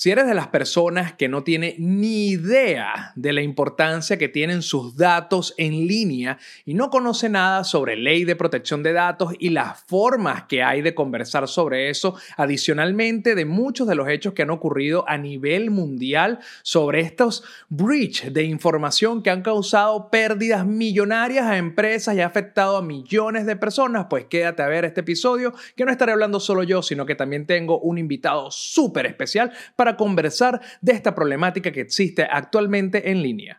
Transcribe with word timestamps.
Si 0.00 0.10
eres 0.10 0.26
de 0.26 0.32
las 0.32 0.48
personas 0.48 1.12
que 1.12 1.28
no 1.28 1.44
tiene 1.44 1.74
ni 1.76 2.28
idea 2.28 3.12
de 3.16 3.34
la 3.34 3.42
importancia 3.42 4.16
que 4.16 4.30
tienen 4.30 4.62
sus 4.62 4.96
datos 4.96 5.52
en 5.58 5.86
línea 5.86 6.38
y 6.64 6.72
no 6.72 6.88
conoce 6.88 7.28
nada 7.28 7.64
sobre 7.64 7.98
ley 7.98 8.24
de 8.24 8.34
protección 8.34 8.82
de 8.82 8.94
datos 8.94 9.34
y 9.38 9.50
las 9.50 9.82
formas 9.82 10.44
que 10.44 10.62
hay 10.62 10.80
de 10.80 10.94
conversar 10.94 11.48
sobre 11.48 11.90
eso, 11.90 12.14
adicionalmente 12.38 13.34
de 13.34 13.44
muchos 13.44 13.86
de 13.86 13.94
los 13.94 14.08
hechos 14.08 14.32
que 14.32 14.40
han 14.40 14.48
ocurrido 14.48 15.04
a 15.06 15.18
nivel 15.18 15.70
mundial 15.70 16.38
sobre 16.62 17.00
estos 17.00 17.44
breach 17.68 18.24
de 18.30 18.44
información 18.44 19.22
que 19.22 19.28
han 19.28 19.42
causado 19.42 20.08
pérdidas 20.08 20.64
millonarias 20.64 21.44
a 21.44 21.58
empresas 21.58 22.16
y 22.16 22.22
ha 22.22 22.26
afectado 22.26 22.78
a 22.78 22.82
millones 22.82 23.44
de 23.44 23.56
personas, 23.56 24.06
pues 24.08 24.24
quédate 24.24 24.62
a 24.62 24.68
ver 24.68 24.86
este 24.86 25.02
episodio 25.02 25.52
que 25.76 25.84
no 25.84 25.92
estaré 25.92 26.12
hablando 26.12 26.40
solo 26.40 26.62
yo, 26.62 26.80
sino 26.80 27.04
que 27.04 27.16
también 27.16 27.44
tengo 27.44 27.78
un 27.80 27.98
invitado 27.98 28.50
súper 28.50 29.04
especial 29.04 29.52
para 29.76 29.89
conversar 29.96 30.60
de 30.80 30.92
esta 30.92 31.14
problemática 31.14 31.72
que 31.72 31.80
existe 31.80 32.26
actualmente 32.30 33.10
en 33.10 33.22
línea. 33.22 33.58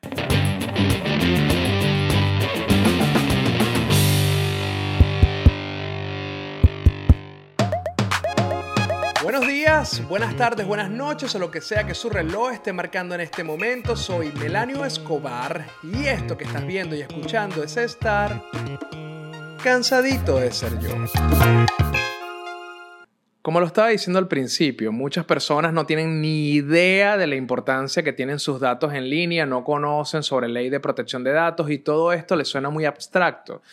Buenos 9.23 9.47
días, 9.47 10.07
buenas 10.09 10.35
tardes, 10.35 10.67
buenas 10.67 10.89
noches 10.89 11.33
o 11.35 11.39
lo 11.39 11.49
que 11.49 11.61
sea 11.61 11.85
que 11.85 11.93
su 11.93 12.09
reloj 12.09 12.51
esté 12.51 12.73
marcando 12.73 13.15
en 13.15 13.21
este 13.21 13.43
momento. 13.43 13.95
Soy 13.95 14.31
Melanio 14.33 14.83
Escobar 14.83 15.65
y 15.83 16.05
esto 16.05 16.37
que 16.37 16.43
estás 16.43 16.67
viendo 16.67 16.95
y 16.95 17.01
escuchando 17.01 17.63
es 17.63 17.77
estar 17.77 18.43
cansadito 19.63 20.37
de 20.37 20.51
ser 20.51 20.77
yo. 20.79 20.89
Como 23.41 23.59
lo 23.59 23.65
estaba 23.65 23.87
diciendo 23.87 24.19
al 24.19 24.27
principio, 24.27 24.91
muchas 24.91 25.25
personas 25.25 25.73
no 25.73 25.87
tienen 25.87 26.21
ni 26.21 26.51
idea 26.51 27.17
de 27.17 27.25
la 27.25 27.35
importancia 27.35 28.03
que 28.03 28.13
tienen 28.13 28.37
sus 28.37 28.59
datos 28.59 28.93
en 28.93 29.09
línea, 29.09 29.47
no 29.47 29.63
conocen 29.63 30.21
sobre 30.21 30.47
ley 30.47 30.69
de 30.69 30.79
protección 30.79 31.23
de 31.23 31.31
datos 31.31 31.71
y 31.71 31.79
todo 31.79 32.13
esto 32.13 32.35
les 32.35 32.47
suena 32.47 32.69
muy 32.69 32.85
abstracto. 32.85 33.63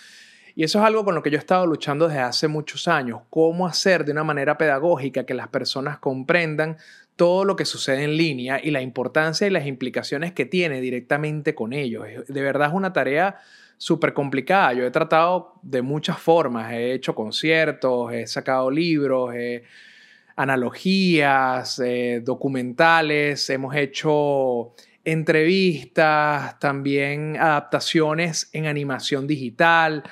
Y 0.55 0.65
eso 0.65 0.79
es 0.79 0.87
algo 0.87 1.05
con 1.05 1.15
lo 1.15 1.23
que 1.23 1.31
yo 1.31 1.37
he 1.37 1.39
estado 1.39 1.67
luchando 1.67 2.09
desde 2.09 2.21
hace 2.21 2.49
muchos 2.49 2.89
años, 2.89 3.21
cómo 3.29 3.67
hacer 3.67 4.07
de 4.07 4.13
una 4.13 4.25
manera 4.25 4.57
pedagógica 4.57 5.25
que 5.25 5.35
las 5.35 5.49
personas 5.49 5.99
comprendan 5.99 6.79
todo 7.17 7.45
lo 7.45 7.55
que 7.55 7.67
sucede 7.67 8.05
en 8.05 8.17
línea 8.17 8.61
y 8.63 8.71
la 8.71 8.81
importancia 8.81 9.47
y 9.47 9.51
las 9.51 9.67
implicaciones 9.67 10.33
que 10.33 10.47
tiene 10.47 10.81
directamente 10.81 11.55
con 11.55 11.75
ellos. 11.75 12.07
De 12.27 12.43
verdad 12.43 12.69
es 12.69 12.75
una 12.75 12.95
tarea 12.95 13.37
súper 13.79 14.13
complicada. 14.13 14.75
Yo 14.75 14.85
he 14.85 14.91
tratado 14.91 15.55
de 15.63 15.81
muchas 15.81 16.19
formas, 16.19 16.73
he 16.73 16.93
hecho 16.93 17.15
conciertos, 17.15 18.13
he 18.13 18.27
sacado 18.27 18.71
libros, 18.71 19.35
analogías, 20.37 21.81
eh, 21.81 22.21
documentales, 22.23 23.49
hemos 23.51 23.75
hecho 23.75 24.75
entrevistas, 25.05 26.59
también 26.59 27.37
adaptaciones 27.37 28.51
en 28.53 28.67
animación 28.67 29.27
digital, 29.27 30.05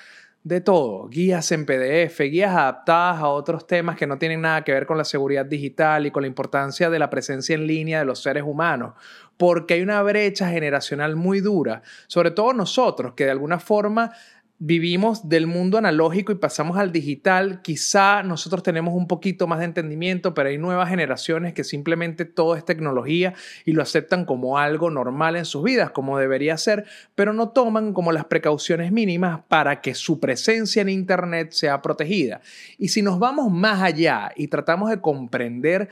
de 0.46 0.60
todo, 0.60 1.08
guías 1.08 1.50
en 1.50 1.66
PDF, 1.66 2.20
guías 2.20 2.52
adaptadas 2.52 3.20
a 3.20 3.26
otros 3.26 3.66
temas 3.66 3.96
que 3.96 4.06
no 4.06 4.16
tienen 4.16 4.42
nada 4.42 4.62
que 4.62 4.70
ver 4.72 4.86
con 4.86 4.96
la 4.96 5.04
seguridad 5.04 5.44
digital 5.44 6.06
y 6.06 6.12
con 6.12 6.22
la 6.22 6.28
importancia 6.28 6.88
de 6.88 7.00
la 7.00 7.10
presencia 7.10 7.56
en 7.56 7.66
línea 7.66 7.98
de 7.98 8.04
los 8.04 8.22
seres 8.22 8.44
humanos 8.44 8.94
porque 9.36 9.74
hay 9.74 9.82
una 9.82 10.02
brecha 10.02 10.48
generacional 10.48 11.16
muy 11.16 11.40
dura, 11.40 11.82
sobre 12.06 12.30
todo 12.30 12.52
nosotros, 12.52 13.14
que 13.14 13.24
de 13.24 13.32
alguna 13.32 13.58
forma 13.58 14.12
vivimos 14.58 15.28
del 15.28 15.46
mundo 15.46 15.76
analógico 15.76 16.32
y 16.32 16.36
pasamos 16.36 16.78
al 16.78 16.90
digital, 16.90 17.60
quizá 17.60 18.22
nosotros 18.22 18.62
tenemos 18.62 18.94
un 18.94 19.06
poquito 19.06 19.46
más 19.46 19.58
de 19.58 19.66
entendimiento, 19.66 20.32
pero 20.32 20.48
hay 20.48 20.56
nuevas 20.56 20.88
generaciones 20.88 21.52
que 21.52 21.62
simplemente 21.62 22.24
todo 22.24 22.56
es 22.56 22.64
tecnología 22.64 23.34
y 23.66 23.72
lo 23.72 23.82
aceptan 23.82 24.24
como 24.24 24.58
algo 24.58 24.90
normal 24.90 25.36
en 25.36 25.44
sus 25.44 25.62
vidas, 25.62 25.90
como 25.90 26.18
debería 26.18 26.56
ser, 26.56 26.86
pero 27.14 27.34
no 27.34 27.50
toman 27.50 27.92
como 27.92 28.12
las 28.12 28.24
precauciones 28.24 28.92
mínimas 28.92 29.40
para 29.46 29.82
que 29.82 29.94
su 29.94 30.20
presencia 30.20 30.80
en 30.80 30.88
Internet 30.88 31.52
sea 31.52 31.82
protegida. 31.82 32.40
Y 32.78 32.88
si 32.88 33.02
nos 33.02 33.18
vamos 33.18 33.52
más 33.52 33.82
allá 33.82 34.32
y 34.36 34.48
tratamos 34.48 34.88
de 34.88 35.02
comprender, 35.02 35.90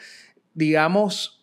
digamos, 0.54 1.33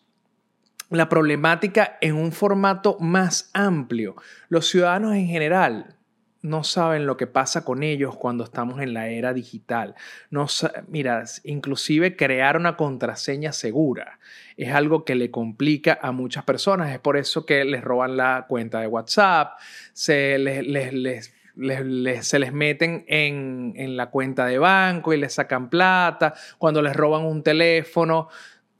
la 0.92 1.08
problemática 1.08 1.98
en 2.00 2.14
un 2.14 2.32
formato 2.32 2.96
más 3.00 3.50
amplio. 3.54 4.16
Los 4.48 4.68
ciudadanos 4.68 5.14
en 5.14 5.26
general 5.26 5.96
no 6.42 6.64
saben 6.64 7.06
lo 7.06 7.16
que 7.16 7.28
pasa 7.28 7.64
con 7.64 7.82
ellos 7.82 8.16
cuando 8.16 8.44
estamos 8.44 8.80
en 8.80 8.94
la 8.94 9.08
era 9.08 9.32
digital. 9.32 9.94
No, 10.30 10.46
mira, 10.88 11.24
inclusive 11.44 12.16
crear 12.16 12.56
una 12.56 12.76
contraseña 12.76 13.52
segura 13.52 14.18
es 14.56 14.72
algo 14.74 15.04
que 15.04 15.14
le 15.14 15.30
complica 15.30 15.98
a 16.02 16.12
muchas 16.12 16.44
personas. 16.44 16.92
Es 16.92 16.98
por 16.98 17.16
eso 17.16 17.46
que 17.46 17.64
les 17.64 17.82
roban 17.82 18.16
la 18.16 18.46
cuenta 18.48 18.80
de 18.80 18.88
WhatsApp, 18.88 19.58
se 19.92 20.38
les, 20.38 21.32
se 22.26 22.38
les 22.38 22.52
meten 22.52 23.04
en, 23.06 23.72
en, 23.76 23.96
la 23.96 24.10
cuenta 24.10 24.46
de 24.46 24.58
banco 24.58 25.12
y 25.12 25.18
les 25.18 25.34
sacan 25.34 25.70
plata, 25.70 26.34
cuando 26.58 26.82
les 26.82 26.94
roban 26.94 27.24
un 27.24 27.42
teléfono, 27.42 28.28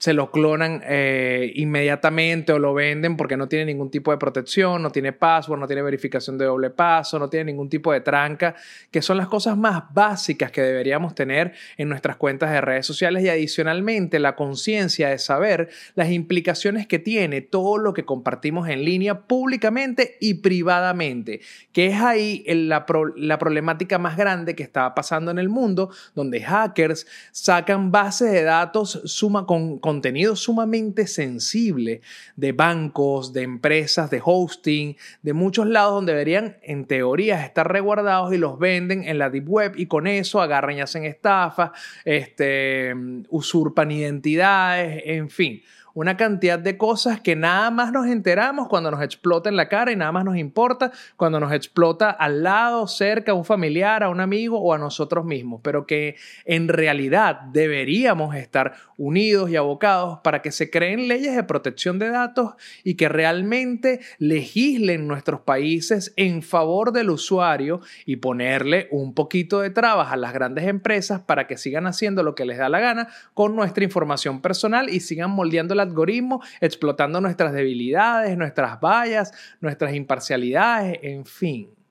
se 0.03 0.15
lo 0.15 0.33
clonan 0.33 0.83
eh, 0.85 1.53
inmediatamente 1.55 2.53
o 2.53 2.59
lo 2.59 2.75
venden 2.75 3.17
porque 3.17 3.37
no 3.37 3.47
tiene 3.47 3.67
ningún 3.67 3.89
tipo 3.89 4.11
de 4.11 4.17
protección, 4.17 4.83
no 4.83 4.91
tiene 4.91 5.13
password, 5.13 5.61
no 5.61 5.69
tiene 5.69 5.81
verificación 5.81 6.37
de 6.37 6.45
doble 6.45 6.71
paso, 6.71 7.21
no 7.21 7.31
tiene 7.31 7.53
ningún 7.53 7.69
tipo 7.69 7.93
de 7.93 8.01
tranca, 8.01 8.57
que 8.91 9.01
son 9.01 9.17
las 9.17 9.29
cosas 9.29 9.57
más 9.57 9.85
básicas 9.95 10.51
que 10.51 10.61
deberíamos 10.61 11.15
tener 11.15 11.53
en 11.77 11.89
nuestras 11.89 12.17
cuentas 12.17 12.51
de 12.51 12.61
redes 12.61 12.85
sociales. 12.85 13.23
Y 13.23 13.29
adicionalmente 13.29 14.19
la 14.19 14.35
conciencia 14.35 15.09
de 15.09 15.19
saber 15.19 15.69
las 15.95 16.11
implicaciones 16.11 16.89
que 16.89 16.99
tiene 16.99 17.41
todo 17.41 17.79
lo 17.79 17.95
que 17.95 18.05
compartimos 18.05 18.69
en 18.69 18.85
línea 18.85 19.21
públicamente 19.21 20.17
y 20.21 20.35
privadamente, 20.35 21.43
que 21.71 21.87
es 21.87 22.01
ahí 22.01 22.43
la, 22.49 22.87
la 23.15 23.39
problemática 23.39 23.99
más 23.99 24.17
grande 24.17 24.57
que 24.57 24.65
está 24.65 24.97
pasando 24.97 25.31
en 25.31 25.39
el 25.39 25.49
mundo, 25.49 25.91
donde 26.17 26.41
hackers 26.43 27.07
sacan 27.31 27.93
bases 27.93 28.33
de 28.33 28.43
datos 28.43 29.01
suma 29.05 29.47
con 29.47 29.92
contenido 29.93 30.37
sumamente 30.37 31.07
sensible 31.07 32.01
de 32.37 32.53
bancos, 32.53 33.35
de 33.35 33.43
empresas, 33.43 34.11
de 34.11 34.23
hosting, 34.25 34.97
de 35.21 35.33
muchos 35.35 35.67
lados 35.67 35.97
donde 35.97 36.13
deberían 36.13 36.57
en 36.63 36.87
teoría 36.87 37.45
estar 37.45 37.71
resguardados 37.71 38.33
y 38.33 38.39
los 38.39 38.59
venden 38.59 39.05
en 39.05 39.19
la 39.19 39.29
deep 39.29 39.47
web 39.47 39.75
y 39.77 39.85
con 39.87 40.07
eso 40.07 40.41
agarran 40.41 40.79
y 40.79 40.81
hacen 40.81 41.05
estafas, 41.05 41.73
este, 42.07 42.95
usurpan 43.29 43.91
identidades, 43.91 45.03
en 45.05 45.29
fin 45.29 45.63
una 45.95 46.17
cantidad 46.17 46.59
de 46.59 46.77
cosas 46.77 47.21
que 47.21 47.37
nada 47.37 47.71
más 47.71 47.93
nos 47.93 48.07
enteramos 48.07 48.69
cuando 48.69 48.91
nos 48.91 49.03
explota 49.03 49.49
en 49.49 49.57
la 49.57 49.69
cara 49.69 49.93
y 49.93 49.97
nada 49.97 50.13
más 50.13 50.25
nos 50.25 50.37
importa 50.37 50.93
cuando 51.17 51.41
nos 51.41 51.53
explota 51.53 52.11
al 52.11 52.43
lado, 52.43 52.87
cerca, 52.87 53.33
a 53.33 53.35
un 53.35 53.45
familiar, 53.45 54.03
a 54.03 54.09
un 54.09 54.21
amigo 54.21 54.61
o 54.61 54.73
a 54.75 54.79
nosotros 54.79 55.25
mismos, 55.25 55.61
pero 55.63 55.87
que 55.87 56.17
en 56.45 56.69
realidad 56.69 57.41
deberíamos 57.53 58.35
estar 58.37 58.75
unidos 58.97 59.51
y 59.51 59.57
abocados 59.57 60.21
para 60.23 60.43
que 60.43 60.53
se 60.53 60.71
creen 60.71 61.09
leyes 61.09 61.35
de 61.35 61.43
protección 61.43 61.99
de 61.99 62.11
datos 62.11 62.53
y 62.85 62.95
que 62.95 63.09
realmente 63.09 64.01
legislen 64.19 65.09
nuestros 65.09 65.41
países 65.41 66.13
en 66.17 66.43
favor 66.43 66.93
del 66.93 67.11
usuario 67.11 67.81
y 68.07 68.17
ponerle 68.17 68.89
un 68.91 69.15
poquito 69.15 69.61
de 69.61 69.71
trabas 69.71 70.13
a 70.13 70.17
las 70.17 70.33
grandes 70.33 70.67
empresas 70.67 71.21
para 71.21 71.47
que 71.47 71.57
sigan 71.57 71.87
haciendo 71.87 72.23
lo 72.23 72.35
que 72.35 72.45
les 72.45 72.59
da 72.59 72.69
la 72.69 72.81
gana 72.81 73.09
con 73.35 73.57
nuestra 73.57 73.85
información 73.85 74.41
personal 74.41 74.89
y 74.89 75.01
sigan 75.01 75.31
moldeando 75.31 75.75
la 75.75 75.82
algoritmo, 75.83 76.43
explotando 76.61 77.21
nuestras 77.21 77.53
debilidades, 77.53 78.37
nuestras 78.37 78.81
vallas, 78.81 79.33
nuestras 79.61 79.95
imparcialidades, 79.95 80.99
en 81.03 81.25
fin. 81.25 81.82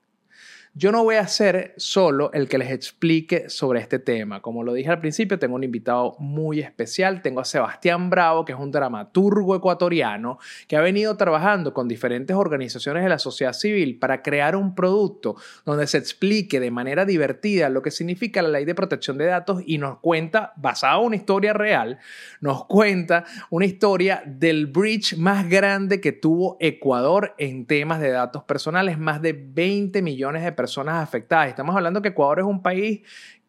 Yo 0.74 0.90
no 0.90 1.04
voy 1.04 1.16
a 1.16 1.28
ser 1.28 1.74
solo 1.76 2.32
el 2.32 2.48
que 2.48 2.56
les 2.56 2.70
explique 2.70 3.50
sobre 3.50 3.80
este 3.80 3.98
tema. 3.98 4.40
Como 4.40 4.64
lo 4.64 4.72
dije 4.72 4.88
al 4.88 5.00
principio, 5.00 5.38
tengo 5.38 5.54
un 5.54 5.64
invitado 5.64 6.16
muy 6.18 6.60
especial. 6.60 7.20
Tengo 7.20 7.42
a 7.42 7.44
Sebastián 7.44 8.08
Bravo, 8.08 8.46
que 8.46 8.52
es 8.52 8.58
un 8.58 8.70
dramaturgo 8.70 9.54
ecuatoriano 9.54 10.38
que 10.66 10.78
ha 10.78 10.80
venido 10.80 11.14
trabajando 11.18 11.74
con 11.74 11.88
diferentes 11.88 12.34
organizaciones 12.34 13.02
de 13.02 13.10
la 13.10 13.18
sociedad 13.18 13.52
civil 13.52 13.98
para 13.98 14.22
crear 14.22 14.56
un 14.56 14.74
producto 14.74 15.36
donde 15.66 15.86
se 15.86 15.98
explique 15.98 16.58
de 16.58 16.70
manera 16.70 17.04
divertida 17.04 17.68
lo 17.68 17.82
que 17.82 17.90
significa 17.90 18.40
la 18.40 18.48
ley 18.48 18.64
de 18.64 18.74
protección 18.74 19.18
de 19.18 19.26
datos 19.26 19.62
y 19.66 19.76
nos 19.76 19.98
cuenta, 19.98 20.54
basado 20.56 21.02
en 21.02 21.06
una 21.08 21.16
historia 21.16 21.52
real, 21.52 21.98
nos 22.40 22.64
cuenta 22.64 23.26
una 23.50 23.66
historia 23.66 24.22
del 24.24 24.68
breach 24.68 25.18
más 25.18 25.50
grande 25.50 26.00
que 26.00 26.12
tuvo 26.12 26.56
Ecuador 26.60 27.34
en 27.36 27.66
temas 27.66 28.00
de 28.00 28.08
datos 28.08 28.44
personales, 28.44 28.96
más 28.98 29.20
de 29.20 29.34
20 29.34 30.00
millones 30.00 30.42
de 30.42 30.52
personas 30.52 30.61
personas 30.62 31.02
afectadas. 31.02 31.48
Estamos 31.48 31.74
hablando 31.74 32.00
que 32.00 32.10
Ecuador 32.10 32.38
es 32.38 32.44
un 32.44 32.62
país 32.62 33.00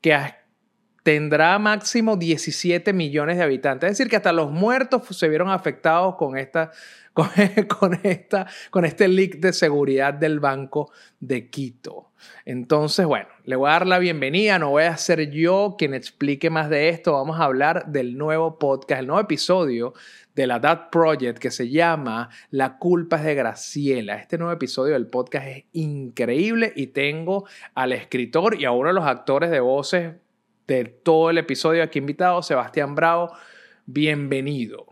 que 0.02 0.18
tendrá 1.04 1.60
máximo 1.60 2.18
17 2.18 2.92
millones 2.92 3.38
de 3.38 3.44
habitantes. 3.44 3.92
Es 3.92 3.98
decir, 4.00 4.10
que 4.10 4.16
hasta 4.16 4.34
los 4.34 4.50
muertos 4.50 5.04
se 5.16 5.30
vieron 5.30 5.52
afectados 5.52 6.16
con 6.16 6.36
esta 6.38 6.72
con, 7.80 8.00
esta, 8.04 8.48
con 8.72 8.86
este 8.86 9.08
leak 9.08 9.36
de 9.36 9.54
seguridad 9.54 10.14
del 10.16 10.40
Banco 10.40 10.92
de 11.20 11.48
Quito. 11.50 12.12
Entonces, 12.44 13.06
bueno, 13.06 13.28
le 13.44 13.56
voy 13.56 13.70
a 13.70 13.74
dar 13.74 13.88
la 13.88 14.00
bienvenida, 14.00 14.58
no 14.58 14.72
voy 14.72 14.84
a 14.84 14.98
ser 14.98 15.30
yo 15.30 15.76
quien 15.78 15.94
explique 15.94 16.50
más 16.50 16.70
de 16.70 16.90
esto, 16.90 17.14
vamos 17.14 17.40
a 17.40 17.44
hablar 17.44 17.86
del 17.88 18.18
nuevo 18.18 18.58
podcast, 18.58 19.02
el 19.02 19.08
nuevo 19.08 19.22
episodio 19.22 19.94
de 20.36 20.48
la 20.48 20.60
DAT 20.60 20.90
Project 20.92 21.38
que 21.38 21.52
se 21.52 21.70
llama 21.70 22.30
La 22.50 22.78
culpa 22.78 23.18
es 23.18 23.24
de 23.24 23.36
Graciela. 23.36 24.16
Este 24.16 24.38
nuevo 24.38 24.54
episodio 24.54 24.94
del 24.94 25.08
podcast 25.08 25.48
es 25.48 25.66
increíble 25.74 26.74
y 26.76 26.88
tengo 26.88 27.46
al 27.76 27.94
escritor 27.94 28.60
y 28.60 28.66
a 28.66 28.72
uno 28.72 28.90
de 28.90 28.96
los 28.96 29.06
actores 29.06 29.52
de 29.52 29.60
voces 29.60 30.16
de 30.68 30.86
todo 30.86 31.30
el 31.30 31.38
episodio 31.38 31.84
aquí 31.84 32.00
invitado, 32.00 32.42
Sebastián 32.42 32.96
Bravo. 32.96 33.32
Bienvenido. 33.86 34.88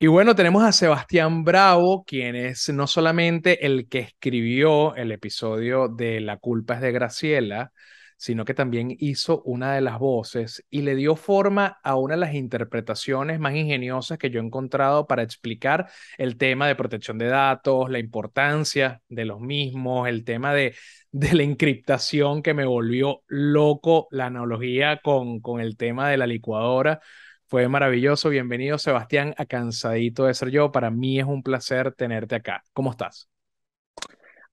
Y 0.00 0.06
bueno, 0.06 0.34
tenemos 0.34 0.62
a 0.62 0.72
Sebastián 0.72 1.44
Bravo, 1.44 2.04
quien 2.04 2.36
es 2.36 2.68
no 2.68 2.86
solamente 2.86 3.66
el 3.66 3.88
que 3.88 3.98
escribió 3.98 4.94
el 4.94 5.10
episodio 5.10 5.88
de 5.88 6.20
La 6.20 6.36
culpa 6.36 6.74
es 6.74 6.80
de 6.80 6.92
Graciela, 6.92 7.72
sino 8.18 8.44
que 8.44 8.52
también 8.52 8.94
hizo 8.98 9.42
una 9.44 9.74
de 9.74 9.80
las 9.80 9.98
voces 9.98 10.64
y 10.68 10.82
le 10.82 10.96
dio 10.96 11.14
forma 11.16 11.78
a 11.84 11.96
una 11.96 12.14
de 12.14 12.20
las 12.20 12.34
interpretaciones 12.34 13.38
más 13.38 13.54
ingeniosas 13.54 14.18
que 14.18 14.28
yo 14.28 14.40
he 14.40 14.44
encontrado 14.44 15.06
para 15.06 15.22
explicar 15.22 15.88
el 16.18 16.36
tema 16.36 16.66
de 16.66 16.74
protección 16.74 17.16
de 17.16 17.26
datos, 17.28 17.88
la 17.90 18.00
importancia 18.00 19.00
de 19.08 19.24
los 19.24 19.40
mismos, 19.40 20.08
el 20.08 20.24
tema 20.24 20.52
de, 20.52 20.74
de 21.12 21.34
la 21.34 21.44
encriptación 21.44 22.42
que 22.42 22.54
me 22.54 22.66
volvió 22.66 23.22
loco, 23.28 24.08
la 24.10 24.26
analogía 24.26 25.00
con, 25.02 25.40
con 25.40 25.60
el 25.60 25.76
tema 25.76 26.10
de 26.10 26.16
la 26.18 26.26
licuadora. 26.26 27.00
Fue 27.46 27.68
maravilloso. 27.68 28.28
Bienvenido, 28.30 28.78
Sebastián, 28.78 29.34
a 29.38 29.46
Cansadito 29.46 30.26
de 30.26 30.34
Ser 30.34 30.50
Yo. 30.50 30.70
Para 30.72 30.90
mí 30.90 31.18
es 31.18 31.24
un 31.24 31.42
placer 31.42 31.92
tenerte 31.94 32.34
acá. 32.34 32.62
¿Cómo 32.74 32.90
estás? 32.90 33.30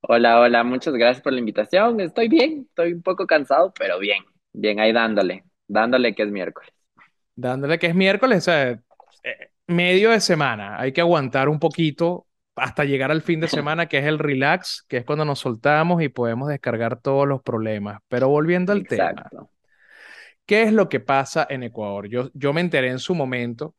Hola, 0.07 0.39
hola, 0.39 0.63
muchas 0.63 0.93
gracias 0.93 1.23
por 1.23 1.33
la 1.33 1.39
invitación. 1.39 1.99
Estoy 1.99 2.27
bien, 2.27 2.67
estoy 2.69 2.93
un 2.93 3.01
poco 3.01 3.25
cansado, 3.25 3.73
pero 3.77 3.97
bien, 3.97 4.23
bien, 4.53 4.79
ahí 4.79 4.93
dándole, 4.93 5.45
dándole 5.67 6.13
que 6.13 6.23
es 6.23 6.29
miércoles. 6.29 6.69
Dándole 7.35 7.79
que 7.79 7.87
es 7.87 7.95
miércoles, 7.95 8.37
o 8.37 8.41
sea, 8.41 8.69
eh, 8.71 8.79
medio 9.67 10.11
de 10.11 10.19
semana, 10.19 10.79
hay 10.79 10.91
que 10.91 11.01
aguantar 11.01 11.49
un 11.49 11.59
poquito 11.59 12.27
hasta 12.55 12.85
llegar 12.85 13.09
al 13.09 13.23
fin 13.23 13.39
de 13.39 13.47
semana, 13.47 13.87
que 13.87 13.97
es 13.97 14.05
el 14.05 14.19
relax, 14.19 14.85
que 14.87 14.97
es 14.97 15.05
cuando 15.05 15.25
nos 15.25 15.39
soltamos 15.39 16.03
y 16.03 16.09
podemos 16.09 16.49
descargar 16.49 17.01
todos 17.01 17.27
los 17.27 17.41
problemas. 17.41 17.99
Pero 18.07 18.29
volviendo 18.29 18.73
al 18.73 18.83
tema, 18.87 19.27
¿qué 20.45 20.63
es 20.63 20.71
lo 20.71 20.87
que 20.87 20.99
pasa 20.99 21.47
en 21.49 21.63
Ecuador? 21.63 22.07
Yo, 22.07 22.29
yo 22.33 22.53
me 22.53 22.61
enteré 22.61 22.89
en 22.89 22.99
su 22.99 23.15
momento, 23.15 23.75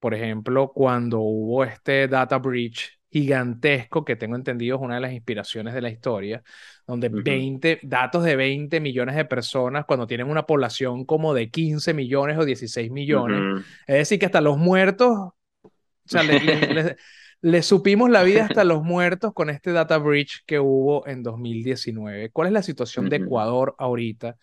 por 0.00 0.14
ejemplo, 0.14 0.72
cuando 0.72 1.20
hubo 1.20 1.64
este 1.64 2.08
data 2.08 2.38
breach 2.38 2.95
gigantesco 3.10 4.04
que 4.04 4.16
tengo 4.16 4.36
entendido 4.36 4.76
es 4.76 4.82
una 4.82 4.96
de 4.96 5.00
las 5.00 5.12
inspiraciones 5.12 5.74
de 5.74 5.80
la 5.80 5.90
historia, 5.90 6.42
donde 6.86 7.08
20, 7.08 7.80
datos 7.82 8.24
de 8.24 8.36
20 8.36 8.80
millones 8.80 9.16
de 9.16 9.24
personas 9.24 9.84
cuando 9.86 10.06
tienen 10.06 10.28
una 10.28 10.44
población 10.44 11.04
como 11.04 11.32
de 11.32 11.50
15 11.50 11.94
millones 11.94 12.38
o 12.38 12.44
16 12.44 12.90
millones, 12.90 13.64
es 13.86 13.96
decir, 13.96 14.18
que 14.18 14.26
hasta 14.26 14.40
los 14.40 14.58
muertos, 14.58 15.10
o 15.10 15.72
sea, 16.04 16.22
le, 17.42 17.62
supimos 17.62 18.10
la 18.10 18.22
vida 18.22 18.44
hasta 18.44 18.64
los 18.64 18.82
muertos 18.82 19.32
con 19.32 19.50
este 19.50 19.72
data 19.72 19.98
breach 19.98 20.44
que 20.46 20.58
hubo 20.58 21.06
en 21.06 21.22
2019. 21.22 22.30
¿Cuál 22.30 22.48
es 22.48 22.52
la 22.52 22.62
situación 22.62 23.08
de 23.08 23.16
Ecuador 23.16 23.74
ahorita 23.78 24.36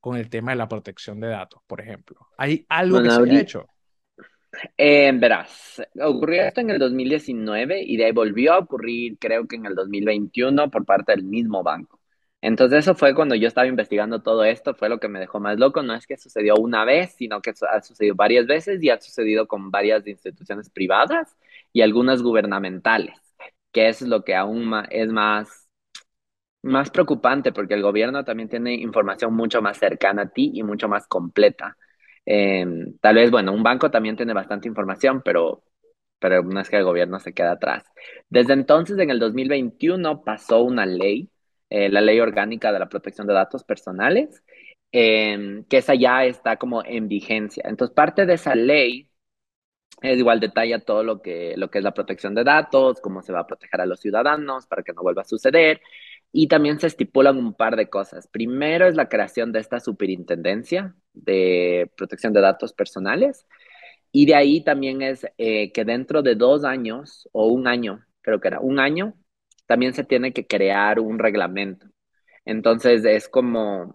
con 0.00 0.16
el 0.16 0.28
tema 0.28 0.52
de 0.52 0.56
la 0.56 0.68
protección 0.68 1.18
de 1.20 1.28
datos, 1.28 1.62
por 1.66 1.80
ejemplo? 1.80 2.28
¿Hay 2.36 2.66
algo 2.68 3.02
que 3.02 3.10
se 3.10 3.20
ha 3.20 3.40
hecho? 3.40 3.71
Eh, 4.76 5.10
verás, 5.14 5.82
ocurrió 6.00 6.42
esto 6.42 6.60
en 6.60 6.70
el 6.70 6.78
2019 6.78 7.82
y 7.82 7.96
de 7.96 8.04
ahí 8.06 8.12
volvió 8.12 8.52
a 8.52 8.58
ocurrir, 8.58 9.16
creo 9.18 9.46
que 9.46 9.56
en 9.56 9.64
el 9.66 9.74
2021, 9.74 10.70
por 10.70 10.84
parte 10.84 11.12
del 11.12 11.24
mismo 11.24 11.62
banco. 11.62 12.00
Entonces 12.42 12.80
eso 12.80 12.94
fue 12.94 13.14
cuando 13.14 13.34
yo 13.34 13.48
estaba 13.48 13.66
investigando 13.66 14.20
todo 14.22 14.44
esto, 14.44 14.74
fue 14.74 14.88
lo 14.88 14.98
que 15.00 15.08
me 15.08 15.20
dejó 15.20 15.40
más 15.40 15.58
loco. 15.58 15.82
No 15.82 15.94
es 15.94 16.06
que 16.06 16.16
sucedió 16.18 16.56
una 16.56 16.84
vez, 16.84 17.14
sino 17.14 17.40
que 17.40 17.52
ha 17.70 17.80
sucedido 17.82 18.14
varias 18.16 18.46
veces 18.46 18.82
y 18.82 18.90
ha 18.90 19.00
sucedido 19.00 19.46
con 19.46 19.70
varias 19.70 20.06
instituciones 20.06 20.68
privadas 20.68 21.34
y 21.72 21.80
algunas 21.82 22.20
gubernamentales, 22.22 23.16
que 23.72 23.88
es 23.88 24.02
lo 24.02 24.24
que 24.24 24.34
aún 24.34 24.72
es 24.90 25.08
más, 25.08 25.68
más 26.62 26.90
preocupante 26.90 27.52
porque 27.52 27.74
el 27.74 27.82
gobierno 27.82 28.24
también 28.24 28.48
tiene 28.48 28.74
información 28.74 29.34
mucho 29.34 29.62
más 29.62 29.78
cercana 29.78 30.22
a 30.22 30.28
ti 30.30 30.52
y 30.54 30.62
mucho 30.62 30.88
más 30.88 31.06
completa. 31.06 31.76
Em, 32.24 32.96
tal 33.00 33.16
vez, 33.16 33.30
bueno, 33.30 33.52
un 33.52 33.62
banco 33.62 33.90
también 33.90 34.16
tiene 34.16 34.32
bastante 34.32 34.68
información, 34.68 35.22
pero, 35.24 35.64
pero 36.18 36.42
no 36.42 36.60
es 36.60 36.70
que 36.70 36.76
el 36.76 36.84
gobierno 36.84 37.18
se 37.20 37.34
quede 37.34 37.48
atrás. 37.48 37.84
Desde 38.28 38.52
entonces, 38.54 38.98
en 38.98 39.10
el 39.10 39.18
2021, 39.18 40.22
pasó 40.24 40.62
una 40.62 40.86
ley, 40.86 41.30
eh, 41.70 41.88
la 41.88 42.00
Ley 42.00 42.20
Orgánica 42.20 42.72
de 42.72 42.78
la 42.78 42.88
Protección 42.88 43.26
de 43.26 43.34
Datos 43.34 43.64
Personales, 43.64 44.42
em, 44.92 45.64
que 45.64 45.78
esa 45.78 45.94
ya 45.94 46.24
está 46.24 46.56
como 46.58 46.84
en 46.84 47.08
vigencia. 47.08 47.64
Entonces, 47.66 47.94
parte 47.94 48.26
de 48.26 48.34
esa 48.34 48.54
ley 48.54 49.08
es 50.02 50.18
igual 50.18 50.40
detalla 50.40 50.80
todo 50.80 51.04
lo 51.04 51.22
que, 51.22 51.54
lo 51.56 51.70
que 51.70 51.78
es 51.78 51.84
la 51.84 51.94
protección 51.94 52.34
de 52.34 52.44
datos, 52.44 53.00
cómo 53.00 53.22
se 53.22 53.32
va 53.32 53.40
a 53.40 53.46
proteger 53.46 53.80
a 53.80 53.86
los 53.86 54.00
ciudadanos 54.00 54.66
para 54.66 54.82
que 54.82 54.92
no 54.92 55.02
vuelva 55.02 55.22
a 55.22 55.24
suceder. 55.24 55.80
Y 56.32 56.48
también 56.48 56.80
se 56.80 56.86
estipulan 56.88 57.38
un 57.38 57.54
par 57.54 57.76
de 57.76 57.88
cosas. 57.90 58.26
Primero 58.28 58.86
es 58.88 58.96
la 58.96 59.08
creación 59.08 59.52
de 59.52 59.60
esta 59.60 59.80
superintendencia 59.80 60.94
de 61.14 61.90
protección 61.96 62.32
de 62.32 62.40
datos 62.40 62.72
personales. 62.72 63.46
Y 64.12 64.26
de 64.26 64.34
ahí 64.34 64.62
también 64.62 65.02
es 65.02 65.26
eh, 65.38 65.72
que 65.72 65.84
dentro 65.84 66.22
de 66.22 66.34
dos 66.34 66.64
años 66.64 67.28
o 67.32 67.46
un 67.46 67.66
año, 67.66 68.04
creo 68.20 68.40
que 68.40 68.48
era 68.48 68.60
un 68.60 68.78
año, 68.78 69.14
también 69.66 69.94
se 69.94 70.04
tiene 70.04 70.32
que 70.32 70.46
crear 70.46 71.00
un 71.00 71.18
reglamento. 71.18 71.86
Entonces 72.44 73.04
es 73.04 73.28
como, 73.28 73.94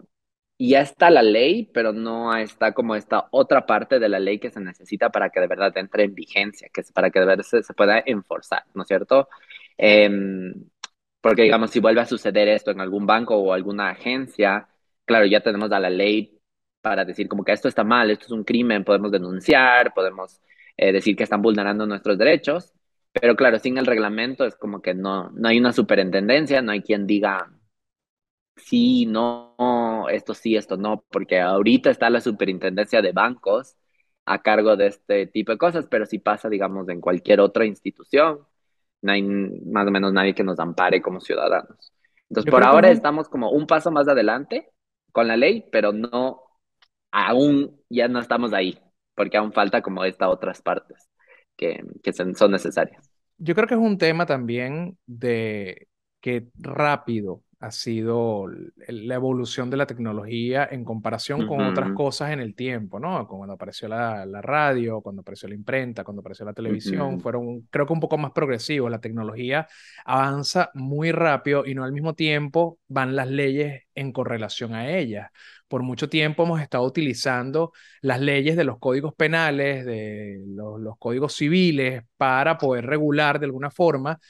ya 0.58 0.80
está 0.82 1.10
la 1.10 1.22
ley, 1.22 1.70
pero 1.72 1.92
no 1.92 2.34
está 2.36 2.72
como 2.74 2.94
esta 2.96 3.28
otra 3.30 3.66
parte 3.66 3.98
de 3.98 4.08
la 4.08 4.18
ley 4.18 4.38
que 4.40 4.50
se 4.50 4.60
necesita 4.60 5.10
para 5.10 5.30
que 5.30 5.40
de 5.40 5.46
verdad 5.46 5.76
entre 5.76 6.04
en 6.04 6.14
vigencia, 6.14 6.68
que 6.72 6.80
es 6.82 6.92
para 6.92 7.10
que 7.10 7.20
de 7.20 7.26
verdad 7.26 7.44
se, 7.44 7.62
pueda 7.74 8.02
enforzar, 8.04 8.64
¿no 8.74 8.82
es 8.82 8.88
cierto? 8.88 9.28
Em, 9.76 10.52
porque, 11.20 11.42
digamos, 11.42 11.70
si 11.70 11.80
vuelve 11.80 12.00
a 12.00 12.06
suceder 12.06 12.48
esto 12.48 12.70
en 12.70 12.80
algún 12.80 13.06
banco 13.06 13.36
o 13.36 13.52
alguna 13.52 13.90
agencia, 13.90 14.68
claro, 15.04 15.26
ya 15.26 15.40
tenemos 15.42 15.70
a 15.72 15.80
la 15.80 15.90
ley 15.90 16.37
para 16.80 17.04
decir 17.04 17.28
como 17.28 17.44
que 17.44 17.52
esto 17.52 17.68
está 17.68 17.84
mal, 17.84 18.10
esto 18.10 18.26
es 18.26 18.32
un 18.32 18.44
crimen, 18.44 18.84
podemos 18.84 19.10
denunciar, 19.10 19.92
podemos 19.94 20.40
eh, 20.76 20.92
decir 20.92 21.16
que 21.16 21.24
están 21.24 21.42
vulnerando 21.42 21.86
nuestros 21.86 22.18
derechos, 22.18 22.72
pero 23.12 23.36
claro, 23.36 23.58
sin 23.58 23.78
el 23.78 23.86
reglamento 23.86 24.44
es 24.44 24.56
como 24.56 24.80
que 24.82 24.94
no, 24.94 25.30
no 25.30 25.48
hay 25.48 25.58
una 25.58 25.72
superintendencia, 25.72 26.62
no 26.62 26.72
hay 26.72 26.82
quien 26.82 27.06
diga 27.06 27.50
sí, 28.58 29.06
no, 29.06 30.06
esto 30.10 30.34
sí, 30.34 30.56
esto 30.56 30.76
no, 30.76 31.04
porque 31.10 31.40
ahorita 31.40 31.90
está 31.90 32.10
la 32.10 32.20
superintendencia 32.20 33.02
de 33.02 33.12
bancos 33.12 33.76
a 34.26 34.42
cargo 34.42 34.76
de 34.76 34.88
este 34.88 35.26
tipo 35.26 35.52
de 35.52 35.58
cosas, 35.58 35.86
pero 35.88 36.06
si 36.06 36.18
pasa, 36.18 36.48
digamos, 36.48 36.88
en 36.88 37.00
cualquier 37.00 37.40
otra 37.40 37.64
institución, 37.64 38.40
no 39.00 39.12
hay 39.12 39.22
más 39.22 39.86
o 39.86 39.90
menos 39.90 40.12
nadie 40.12 40.34
que 40.34 40.44
nos 40.44 40.58
ampare 40.58 41.00
como 41.00 41.20
ciudadanos. 41.20 41.92
Entonces, 42.28 42.50
por 42.50 42.62
ahora 42.62 42.90
estamos 42.90 43.28
como 43.28 43.50
un 43.50 43.66
paso 43.66 43.90
más 43.90 44.06
adelante 44.06 44.70
con 45.12 45.28
la 45.28 45.36
ley, 45.36 45.64
pero 45.72 45.92
no, 45.92 46.42
aún 47.10 47.80
ya 47.88 48.08
no 48.08 48.20
estamos 48.20 48.52
ahí, 48.52 48.78
porque 49.14 49.36
aún 49.36 49.52
falta 49.52 49.82
como 49.82 50.04
estas 50.04 50.28
otras 50.28 50.62
partes 50.62 51.08
que, 51.56 51.82
que 52.02 52.12
son 52.12 52.50
necesarias. 52.50 53.10
Yo 53.38 53.54
creo 53.54 53.68
que 53.68 53.74
es 53.74 53.80
un 53.80 53.98
tema 53.98 54.26
también 54.26 54.98
de 55.06 55.88
que 56.20 56.48
rápido 56.56 57.42
ha 57.60 57.72
sido 57.72 58.46
la 58.86 59.14
evolución 59.16 59.68
de 59.68 59.76
la 59.76 59.86
tecnología 59.86 60.68
en 60.70 60.84
comparación 60.84 61.46
con 61.48 61.60
otras 61.60 61.92
cosas 61.92 62.30
en 62.30 62.38
el 62.38 62.54
tiempo, 62.54 63.00
¿no? 63.00 63.26
Cuando 63.26 63.54
apareció 63.54 63.88
la, 63.88 64.24
radio, 64.40 65.00
cuando 65.00 65.22
apareció 65.22 65.48
la 65.48 65.56
imprenta, 65.56 66.04
cuando 66.04 66.20
apareció 66.20 66.46
la 66.46 66.52
televisión, 66.52 67.20
fueron, 67.20 67.62
creo 67.70 67.84
que 67.84 67.92
un 67.92 68.00
poco 68.00 68.16
más 68.16 68.30
progresivos. 68.30 68.90
La 68.90 69.00
tecnología 69.00 69.66
avanza 70.04 70.70
muy 70.74 71.10
rápido 71.10 71.66
y 71.66 71.74
no 71.74 71.82
al 71.82 71.92
mismo 71.92 72.14
tiempo 72.14 72.78
van 72.86 73.16
las 73.16 73.28
leyes 73.28 73.82
en 73.94 74.12
correlación 74.12 74.74
a 74.74 74.96
ellas. 74.96 75.30
Por 75.66 75.82
mucho 75.82 76.08
tiempo 76.08 76.44
hemos 76.44 76.60
estado 76.62 76.84
utilizando 76.84 77.72
las 78.02 78.20
leyes 78.20 78.56
de 78.56 78.64
los 78.64 78.78
códigos 78.78 79.14
penales, 79.14 79.84
de 79.84 80.40
los 80.46 80.96
códigos 80.98 81.34
civiles, 81.34 82.04
para 82.16 82.56
poder 82.56 82.86
regular 82.86 83.40
de 83.40 83.46
alguna 83.46 83.70
forma 83.70 84.20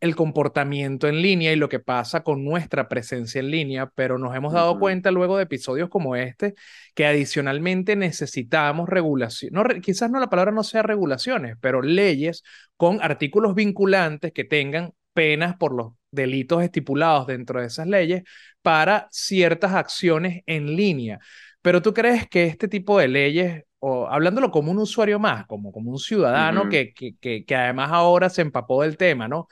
el 0.00 0.16
comportamiento 0.16 1.08
en 1.08 1.20
línea 1.20 1.52
y 1.52 1.56
lo 1.56 1.68
que 1.68 1.78
pasa 1.78 2.22
con 2.22 2.44
nuestra 2.44 2.88
presencia 2.88 3.38
en 3.40 3.50
línea, 3.50 3.90
pero 3.94 4.18
nos 4.18 4.34
hemos 4.34 4.52
dado 4.52 4.78
cuenta 4.78 5.10
luego 5.10 5.36
de 5.36 5.44
episodios 5.44 5.90
como 5.90 6.16
este 6.16 6.54
que 6.94 7.06
adicionalmente 7.06 7.96
necesitamos 7.96 8.88
regulación, 8.88 9.52
no, 9.52 9.64
quizás 9.82 10.10
no 10.10 10.18
la 10.18 10.30
palabra 10.30 10.52
no 10.52 10.62
sea 10.64 10.82
regulaciones, 10.82 11.56
pero 11.60 11.82
leyes 11.82 12.42
con 12.76 13.02
artículos 13.02 13.54
vinculantes 13.54 14.32
que 14.32 14.44
tengan 14.44 14.92
penas 15.12 15.56
por 15.56 15.74
los 15.74 15.92
delitos 16.10 16.62
estipulados 16.62 17.26
dentro 17.26 17.60
de 17.60 17.66
esas 17.66 17.86
leyes 17.86 18.22
para 18.62 19.06
ciertas 19.10 19.74
acciones 19.74 20.42
en 20.46 20.76
línea. 20.76 21.18
Pero 21.62 21.82
tú 21.82 21.92
crees 21.92 22.28
que 22.28 22.44
este 22.46 22.68
tipo 22.68 22.98
de 22.98 23.08
leyes 23.08 23.64
o 23.80 24.06
hablándolo 24.08 24.50
como 24.50 24.70
un 24.70 24.78
usuario 24.78 25.18
más, 25.18 25.46
como, 25.46 25.72
como 25.72 25.90
un 25.90 25.98
ciudadano 25.98 26.68
que, 26.68 26.92
que, 26.92 27.16
que, 27.18 27.44
que, 27.44 27.56
además 27.56 27.90
ahora 27.92 28.28
se 28.28 28.42
empapó 28.42 28.82
del 28.82 28.96
tema, 28.96 29.26
¿no? 29.26 29.48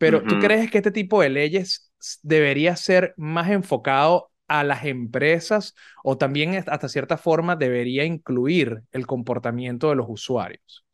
Pero 0.00 0.26
¿tú 0.26 0.38
crees 0.38 0.70
que 0.70 0.78
este 0.78 0.92
tipo 0.92 1.22
de 1.22 1.30
leyes 1.30 1.92
debería 2.22 2.76
ser 2.76 3.14
más 3.18 3.50
enfocado 3.50 4.32
a 4.48 4.64
las 4.64 4.84
empresas 4.86 5.74
o 6.04 6.18
también 6.18 6.54
hasta 6.68 6.88
cierta 6.88 7.18
forma 7.18 7.56
debería 7.56 8.04
incluir 8.04 8.82
el 8.92 9.06
comportamiento 9.06 9.90
de 9.90 9.96
los 9.96 10.06
usuarios? 10.08 10.86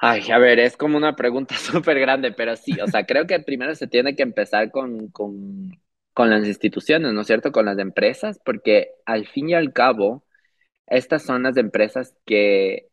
Ay, 0.00 0.30
a 0.30 0.38
ver, 0.38 0.60
es 0.60 0.76
como 0.76 0.96
una 0.96 1.16
pregunta 1.16 1.54
súper 1.56 1.98
grande, 2.00 2.32
pero 2.32 2.56
sí, 2.56 2.80
o 2.80 2.86
sea, 2.86 3.04
creo 3.06 3.26
que 3.26 3.40
primero 3.40 3.74
se 3.74 3.88
tiene 3.88 4.14
que 4.16 4.22
empezar 4.22 4.70
con, 4.70 5.08
con, 5.10 5.70
con 6.14 6.30
las 6.30 6.46
instituciones, 6.46 7.12
¿no 7.12 7.22
es 7.22 7.26
cierto? 7.26 7.52
Con 7.52 7.66
las 7.66 7.78
empresas, 7.78 8.40
porque 8.44 8.90
al 9.06 9.26
fin 9.26 9.50
y 9.50 9.54
al 9.54 9.72
cabo, 9.72 10.24
estas 10.86 11.24
son 11.24 11.44
las 11.44 11.56
empresas 11.58 12.14
que 12.26 12.88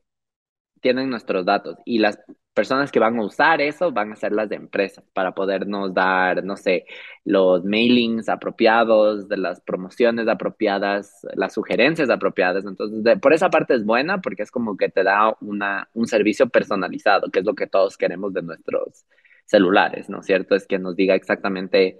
tienen 0.81 1.09
nuestros 1.09 1.45
datos 1.45 1.77
y 1.85 1.99
las 1.99 2.19
personas 2.55 2.91
que 2.91 2.99
van 2.99 3.19
a 3.19 3.23
usar 3.23 3.61
eso 3.61 3.91
van 3.91 4.13
a 4.13 4.17
ser 4.17 4.31
las 4.33 4.49
de 4.49 4.55
empresas 4.57 5.05
para 5.13 5.35
podernos 5.35 5.93
dar, 5.93 6.43
no 6.43 6.57
sé, 6.57 6.85
los 7.25 7.63
mailings 7.65 8.29
apropiados, 8.29 9.29
de 9.29 9.37
las 9.37 9.61
promociones 9.61 10.27
apropiadas, 10.27 11.27
las 11.35 11.53
sugerencias 11.53 12.09
apropiadas. 12.09 12.65
Entonces, 12.65 13.03
de- 13.03 13.17
por 13.17 13.33
esa 13.33 13.49
parte 13.51 13.75
es 13.75 13.85
buena 13.85 14.21
porque 14.21 14.43
es 14.43 14.51
como 14.51 14.77
que 14.77 14.89
te 14.89 15.03
da 15.03 15.35
una, 15.41 15.89
un 15.93 16.07
servicio 16.07 16.49
personalizado, 16.49 17.31
que 17.31 17.39
es 17.39 17.45
lo 17.45 17.55
que 17.55 17.67
todos 17.67 17.97
queremos 17.97 18.33
de 18.33 18.41
nuestros 18.43 19.05
celulares, 19.45 20.09
¿no 20.09 20.21
es 20.21 20.25
cierto? 20.25 20.55
Es 20.55 20.67
que 20.67 20.79
nos 20.79 20.95
diga 20.95 21.15
exactamente 21.15 21.99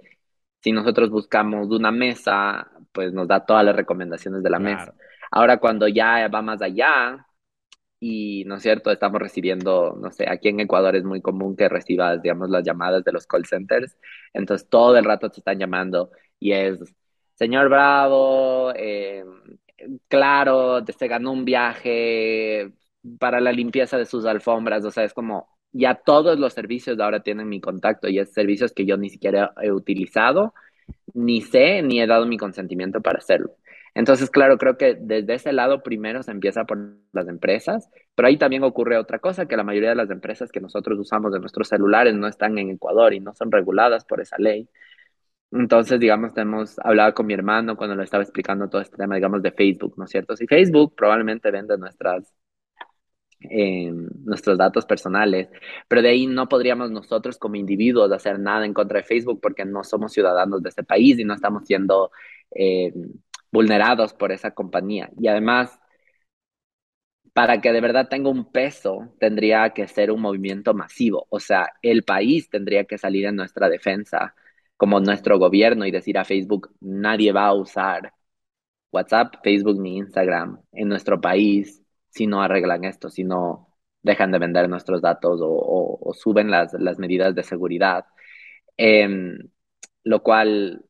si 0.62 0.72
nosotros 0.72 1.10
buscamos 1.10 1.68
una 1.70 1.90
mesa, 1.92 2.70
pues 2.92 3.12
nos 3.12 3.28
da 3.28 3.44
todas 3.46 3.64
las 3.64 3.76
recomendaciones 3.76 4.42
de 4.42 4.50
la 4.50 4.58
mesa. 4.58 4.92
Claro. 4.92 4.94
Ahora, 5.30 5.58
cuando 5.58 5.88
ya 5.88 6.28
va 6.28 6.42
más 6.42 6.62
allá, 6.62 7.25
y, 8.08 8.44
¿no 8.44 8.56
es 8.56 8.62
cierto? 8.62 8.90
Estamos 8.90 9.20
recibiendo, 9.20 9.96
no 10.00 10.10
sé, 10.12 10.26
aquí 10.28 10.48
en 10.48 10.60
Ecuador 10.60 10.94
es 10.96 11.04
muy 11.04 11.20
común 11.20 11.56
que 11.56 11.68
recibas, 11.68 12.22
digamos, 12.22 12.50
las 12.50 12.64
llamadas 12.64 13.04
de 13.04 13.12
los 13.12 13.26
call 13.26 13.46
centers. 13.46 13.96
Entonces, 14.32 14.68
todo 14.68 14.96
el 14.96 15.04
rato 15.04 15.30
te 15.30 15.40
están 15.40 15.58
llamando 15.58 16.10
y 16.38 16.52
es, 16.52 16.78
señor 17.34 17.68
Bravo, 17.68 18.72
eh, 18.76 19.24
claro, 20.08 20.84
se 20.86 21.08
ganó 21.08 21.32
un 21.32 21.44
viaje 21.44 22.72
para 23.18 23.40
la 23.40 23.52
limpieza 23.52 23.98
de 23.98 24.06
sus 24.06 24.24
alfombras. 24.26 24.84
O 24.84 24.90
sea, 24.90 25.04
es 25.04 25.12
como, 25.14 25.48
ya 25.72 25.94
todos 25.96 26.38
los 26.38 26.52
servicios 26.54 26.98
ahora 27.00 27.22
tienen 27.22 27.48
mi 27.48 27.60
contacto 27.60 28.08
y 28.08 28.18
es 28.18 28.32
servicios 28.32 28.72
que 28.72 28.86
yo 28.86 28.96
ni 28.96 29.10
siquiera 29.10 29.52
he 29.62 29.72
utilizado, 29.72 30.54
ni 31.14 31.42
sé, 31.42 31.82
ni 31.82 32.00
he 32.00 32.06
dado 32.06 32.26
mi 32.26 32.38
consentimiento 32.38 33.00
para 33.02 33.18
hacerlo. 33.18 33.56
Entonces, 33.96 34.30
claro, 34.30 34.58
creo 34.58 34.76
que 34.76 34.94
desde 35.00 35.34
ese 35.34 35.52
lado 35.54 35.82
primero 35.82 36.22
se 36.22 36.30
empieza 36.30 36.66
por 36.66 36.78
las 37.12 37.28
empresas, 37.28 37.88
pero 38.14 38.28
ahí 38.28 38.36
también 38.36 38.62
ocurre 38.62 38.98
otra 38.98 39.20
cosa, 39.20 39.46
que 39.46 39.56
la 39.56 39.64
mayoría 39.64 39.88
de 39.88 39.94
las 39.94 40.10
empresas 40.10 40.52
que 40.52 40.60
nosotros 40.60 40.98
usamos 40.98 41.32
de 41.32 41.40
nuestros 41.40 41.68
celulares 41.68 42.14
no 42.14 42.28
están 42.28 42.58
en 42.58 42.70
Ecuador 42.72 43.14
y 43.14 43.20
no 43.20 43.32
son 43.34 43.50
reguladas 43.50 44.04
por 44.04 44.20
esa 44.20 44.36
ley. 44.38 44.68
Entonces, 45.50 45.98
digamos, 45.98 46.36
hemos 46.36 46.78
hablado 46.80 47.14
con 47.14 47.24
mi 47.26 47.32
hermano 47.32 47.74
cuando 47.76 47.96
le 47.96 48.04
estaba 48.04 48.22
explicando 48.22 48.68
todo 48.68 48.82
este 48.82 48.98
tema, 48.98 49.14
digamos, 49.14 49.42
de 49.42 49.52
Facebook, 49.52 49.94
¿no 49.96 50.04
es 50.04 50.10
cierto? 50.10 50.36
Si 50.36 50.46
Facebook 50.46 50.94
probablemente 50.94 51.50
vende 51.50 51.78
nuestras, 51.78 52.34
eh, 53.50 53.90
nuestros 54.24 54.58
datos 54.58 54.84
personales, 54.84 55.48
pero 55.88 56.02
de 56.02 56.10
ahí 56.10 56.26
no 56.26 56.48
podríamos 56.48 56.90
nosotros 56.90 57.38
como 57.38 57.56
individuos 57.56 58.12
hacer 58.12 58.38
nada 58.40 58.66
en 58.66 58.74
contra 58.74 58.98
de 58.98 59.04
Facebook 59.04 59.40
porque 59.40 59.64
no 59.64 59.84
somos 59.84 60.12
ciudadanos 60.12 60.62
de 60.62 60.68
ese 60.68 60.84
país 60.84 61.18
y 61.18 61.24
no 61.24 61.32
estamos 61.32 61.64
siendo 61.64 62.10
eh, 62.54 62.92
vulnerados 63.52 64.14
por 64.14 64.32
esa 64.32 64.52
compañía. 64.52 65.10
Y 65.18 65.28
además, 65.28 65.78
para 67.32 67.60
que 67.60 67.72
de 67.72 67.80
verdad 67.80 68.08
tenga 68.08 68.30
un 68.30 68.50
peso, 68.50 69.12
tendría 69.20 69.70
que 69.70 69.86
ser 69.88 70.10
un 70.10 70.20
movimiento 70.22 70.74
masivo. 70.74 71.26
O 71.30 71.40
sea, 71.40 71.68
el 71.82 72.02
país 72.04 72.48
tendría 72.48 72.84
que 72.84 72.98
salir 72.98 73.26
en 73.26 73.36
nuestra 73.36 73.68
defensa, 73.68 74.34
como 74.76 75.00
nuestro 75.00 75.38
gobierno, 75.38 75.86
y 75.86 75.90
decir 75.90 76.18
a 76.18 76.24
Facebook, 76.24 76.74
nadie 76.80 77.32
va 77.32 77.46
a 77.46 77.54
usar 77.54 78.12
WhatsApp, 78.92 79.36
Facebook 79.44 79.80
ni 79.80 79.98
Instagram 79.98 80.60
en 80.72 80.88
nuestro 80.88 81.20
país 81.20 81.82
si 82.10 82.26
no 82.26 82.42
arreglan 82.42 82.84
esto, 82.84 83.10
si 83.10 83.24
no 83.24 83.68
dejan 84.02 84.32
de 84.32 84.38
vender 84.38 84.68
nuestros 84.68 85.02
datos 85.02 85.40
o, 85.42 86.12
suben 86.14 86.50
las, 86.50 86.72
las 86.74 86.98
medidas 86.98 87.34
de 87.34 87.42
seguridad. 87.42 88.06
Em, 88.76 89.38
lo 90.04 90.22
cual, 90.22 90.84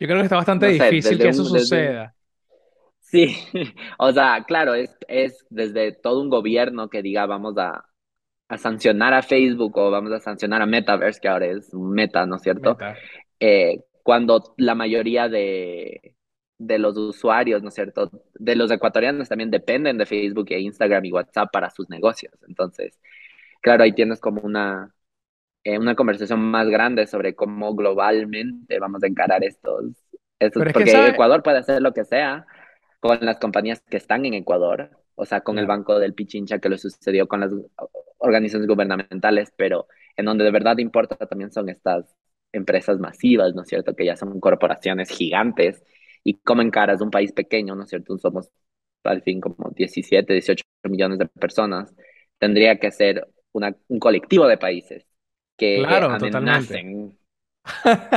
Yo 0.00 0.06
creo 0.06 0.18
que 0.18 0.24
está 0.24 0.36
bastante 0.36 0.66
no 0.66 0.72
sé, 0.72 0.90
difícil 0.90 1.18
que 1.18 1.28
eso 1.28 1.42
un, 1.42 1.52
desde 1.52 1.52
un, 1.52 1.60
suceda. 1.60 2.14
Sí, 3.00 3.36
o 3.98 4.12
sea, 4.12 4.44
claro, 4.46 4.74
es, 4.74 4.96
es 5.08 5.44
desde 5.50 5.92
todo 5.92 6.20
un 6.22 6.30
gobierno 6.30 6.88
que 6.88 7.02
diga 7.02 7.26
vamos 7.26 7.58
a, 7.58 7.84
a 8.48 8.58
sancionar 8.58 9.14
a 9.14 9.22
Facebook 9.22 9.76
o 9.76 9.90
vamos 9.90 10.12
a 10.12 10.20
sancionar 10.20 10.62
a 10.62 10.66
Metaverse, 10.66 11.20
que 11.20 11.28
ahora 11.28 11.46
es 11.46 11.74
Meta, 11.74 12.24
¿no 12.26 12.36
es 12.36 12.42
cierto? 12.42 12.70
Meta. 12.70 12.96
Eh, 13.40 13.84
cuando 14.02 14.54
la 14.56 14.74
mayoría 14.74 15.28
de, 15.28 16.14
de 16.58 16.78
los 16.78 16.96
usuarios, 16.96 17.62
¿no 17.62 17.68
es 17.68 17.74
cierto? 17.74 18.10
De 18.34 18.54
los 18.54 18.70
ecuatorianos 18.70 19.28
también 19.28 19.50
dependen 19.50 19.98
de 19.98 20.06
Facebook 20.06 20.46
e 20.50 20.60
Instagram 20.60 21.04
y 21.04 21.12
WhatsApp 21.12 21.50
para 21.52 21.70
sus 21.70 21.88
negocios. 21.90 22.34
Entonces, 22.46 23.00
claro, 23.60 23.82
ahí 23.82 23.92
tienes 23.92 24.20
como 24.20 24.40
una, 24.42 24.94
eh, 25.64 25.78
una 25.78 25.94
conversación 25.94 26.40
más 26.40 26.68
grande 26.68 27.06
sobre 27.06 27.34
cómo 27.34 27.74
globalmente 27.74 28.78
vamos 28.78 29.02
a 29.02 29.06
encarar 29.06 29.44
estos, 29.44 29.84
estos, 30.38 30.62
es 30.62 30.68
que, 30.68 30.72
porque 30.72 30.90
¿sabes? 30.90 31.12
Ecuador 31.12 31.42
puede 31.42 31.58
hacer 31.58 31.82
lo 31.82 31.92
que 31.92 32.04
sea 32.04 32.46
con 33.00 33.18
las 33.20 33.38
compañías 33.38 33.80
que 33.82 33.96
están 33.96 34.24
en 34.26 34.34
Ecuador, 34.34 34.90
o 35.14 35.24
sea, 35.24 35.40
con 35.42 35.58
el. 35.58 35.66
Banco 35.66 35.98
del 35.98 36.14
Pichincha 36.14 36.58
que 36.58 36.68
lo 36.68 36.78
sucedió 36.78 37.28
con 37.28 37.40
las 37.40 37.52
organizaciones 38.18 38.68
gubernamentales, 38.68 39.52
pero 39.56 39.86
en 40.16 40.24
donde 40.26 40.44
de 40.44 40.50
verdad 40.50 40.78
importa 40.78 41.16
también 41.26 41.52
son 41.52 41.68
estas 41.68 42.04
empresas 42.52 42.98
masivas, 42.98 43.54
¿no 43.54 43.62
es 43.62 43.68
cierto? 43.68 43.94
Que 43.94 44.06
ya 44.06 44.16
son 44.16 44.40
corporaciones 44.40 45.10
gigantes 45.10 45.82
y 46.24 46.38
como 46.38 46.62
encaras 46.62 47.00
un 47.00 47.10
país 47.10 47.32
pequeño, 47.32 47.74
¿no 47.76 47.84
es 47.84 47.90
cierto? 47.90 48.18
Somos 48.18 48.50
al 49.04 49.22
fin 49.22 49.40
como 49.40 49.70
17, 49.74 50.32
18 50.32 50.64
millones 50.84 51.18
de 51.18 51.26
personas, 51.26 51.94
tendría 52.38 52.78
que 52.78 52.90
ser 52.90 53.26
una, 53.52 53.76
un 53.88 53.98
colectivo 53.98 54.46
de 54.46 54.58
países 54.58 55.06
que 55.60 55.78
Claro, 55.82 56.08
totalmente. 56.18 56.74
amenacen 56.78 57.18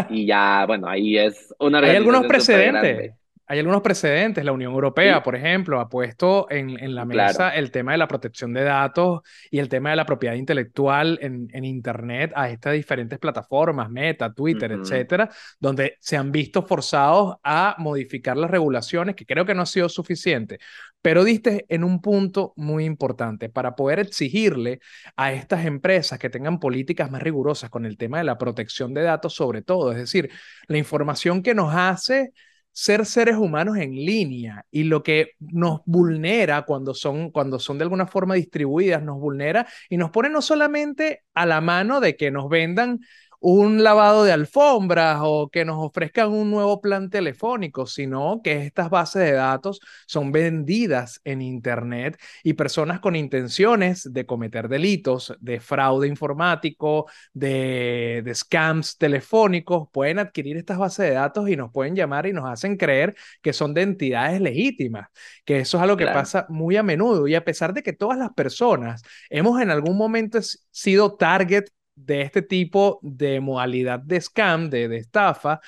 y 0.08 0.26
ya, 0.26 0.66
bueno, 0.68 0.88
ahí 0.88 1.18
es 1.18 1.54
una 1.60 1.80
Hay 1.82 1.96
algunos 1.96 2.26
precedentes. 2.26 3.16
Hay 3.46 3.60
algunos 3.60 3.82
precedentes. 3.82 4.44
La 4.46 4.54
Unión 4.54 4.72
Europea, 4.74 5.16
Sí, 5.16 5.24
por 5.24 5.36
ejemplo, 5.36 5.80
ha 5.80 5.90
puesto 5.90 6.48
en, 6.50 6.82
en 6.82 6.96
la 6.96 7.06
mesa 7.06 7.50
claro. 7.50 7.58
el 7.60 7.72
tema 7.72 7.92
de 7.92 7.98
la 7.98 8.08
protección 8.08 8.54
de 8.54 8.64
datos 8.64 9.22
y 9.52 9.60
el 9.60 9.68
tema 9.70 9.90
de 9.92 9.98
la 9.98 10.06
propiedad 10.06 10.36
intelectual 10.36 11.20
en, 11.22 11.50
en 11.54 11.66
Internet 11.66 12.32
a 12.36 12.50
estas 12.50 12.74
diferentes 12.74 13.20
plataformas, 13.20 13.90
Meta, 13.90 14.34
Twitter, 14.34 14.72
Ujú. 14.72 14.82
etcétera, 14.82 15.30
donde 15.60 15.98
se 16.00 16.16
han 16.18 16.32
visto 16.32 16.64
forzados 16.64 17.36
a 17.44 17.76
modificar 17.80 18.38
las 18.38 18.50
regulaciones, 18.50 19.16
que 19.16 19.26
creo 19.26 19.46
que 19.46 19.54
no 19.54 19.64
ha 19.64 19.66
sido 19.66 19.90
suficiente. 19.90 20.60
Pero 21.04 21.26
diste 21.26 21.66
en 21.68 21.84
un 21.84 22.02
punto 22.02 22.54
muy 22.56 22.86
importante 22.86 23.50
para 23.50 23.76
poder 23.76 24.00
exigirle 24.00 24.80
a 25.18 25.34
estas 25.34 25.66
empresas 25.66 26.18
que 26.18 26.30
tengan 26.30 26.62
políticas 26.62 27.12
más 27.12 27.22
rigurosas 27.22 27.70
con 27.70 27.86
el 27.86 27.98
tema 27.98 28.20
de 28.20 28.24
la 28.24 28.38
protección 28.38 28.94
de 28.94 29.02
datos, 29.04 29.34
sobre 29.36 29.62
todo. 29.62 29.92
Es 29.92 29.98
decir, 29.98 30.32
la 30.68 30.78
información 30.78 31.44
que 31.44 31.54
nos 31.54 31.76
hace 31.76 32.32
ser 32.72 33.06
seres 33.06 33.36
humanos 33.36 33.78
en 33.78 33.92
línea 33.92 34.66
y 34.72 34.86
lo 34.86 35.04
que 35.04 35.34
nos 35.40 35.82
vulnera 35.86 36.62
cuando 36.64 36.94
son, 36.94 37.32
cuando 37.32 37.60
son 37.60 37.78
de 37.78 37.84
alguna 37.84 38.08
forma 38.08 38.36
distribuidas, 38.36 39.04
nos 39.04 39.20
vulnera 39.20 39.68
y 39.90 39.98
nos 39.98 40.10
pone 40.10 40.30
no 40.30 40.42
solamente 40.42 41.24
a 41.34 41.46
la 41.46 41.60
mano 41.60 42.00
de 42.00 42.16
que 42.16 42.32
nos 42.32 42.48
vendan 42.48 43.02
un 43.46 43.84
lavado 43.84 44.24
de 44.24 44.32
alfombras 44.32 45.20
o 45.22 45.50
que 45.50 45.66
nos 45.66 45.76
ofrezcan 45.78 46.30
un 46.32 46.50
nuevo 46.50 46.80
plan 46.82 47.10
telefónico, 47.10 47.86
sino 47.86 48.40
que 48.42 48.66
estas 48.66 48.90
bases 48.90 49.24
de 49.24 49.34
datos 49.34 49.82
son 50.08 50.32
vendidas 50.32 51.20
en 51.26 51.42
Internet 51.42 52.18
y 52.44 52.54
personas 52.54 53.02
con 53.02 53.16
intenciones 53.18 54.08
de 54.14 54.26
cometer 54.26 54.70
delitos, 54.70 55.34
de 55.42 55.60
fraude 55.60 56.08
informático, 56.08 57.06
de, 57.34 58.22
de 58.24 58.34
scams 58.36 58.98
telefónicos, 58.98 59.90
pueden 59.92 60.20
adquirir 60.20 60.56
estas 60.58 60.78
bases 60.78 61.10
de 61.10 61.14
datos 61.16 61.50
y 61.50 61.58
nos 61.58 61.70
pueden 61.72 61.96
llamar 61.96 62.26
y 62.28 62.34
nos 62.34 62.50
hacen 62.50 62.78
creer 62.78 63.14
que 63.42 63.52
son 63.52 63.74
de 63.74 63.82
entidades 63.82 64.40
legítimas, 64.40 65.10
que 65.46 65.60
eso 65.60 65.78
es 65.78 65.84
algo 65.84 65.98
que 65.98 66.08
Claro, 66.08 66.08
pasa 66.08 66.46
muy 66.50 66.78
a 66.78 66.84
menudo. 66.84 67.28
Y 67.28 67.36
a 67.36 67.44
pesar 67.44 67.74
de 67.74 67.84
que 67.84 67.94
todas 67.94 68.18
las 68.18 68.32
personas 68.34 69.02
hemos 69.30 69.62
en 69.62 69.70
algún 69.70 69.98
momento 69.98 70.40
sido 70.72 71.16
target 71.18 71.66
de 71.96 72.22
este 72.22 72.42
tipo 72.42 73.00
de 73.02 73.40
modalidad 73.40 74.00
de 74.00 74.20
scam, 74.22 74.70
de, 74.70 74.88
de 74.88 74.98
estafa, 74.98 75.62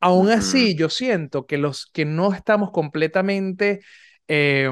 Aún 0.00 0.30
así, 0.30 0.74
yo 0.74 0.88
siento 0.88 1.46
que 1.46 1.58
los 1.58 1.86
que 1.86 2.04
no 2.04 2.32
estamos 2.34 2.72
completamente 2.72 3.82
eh, 4.26 4.68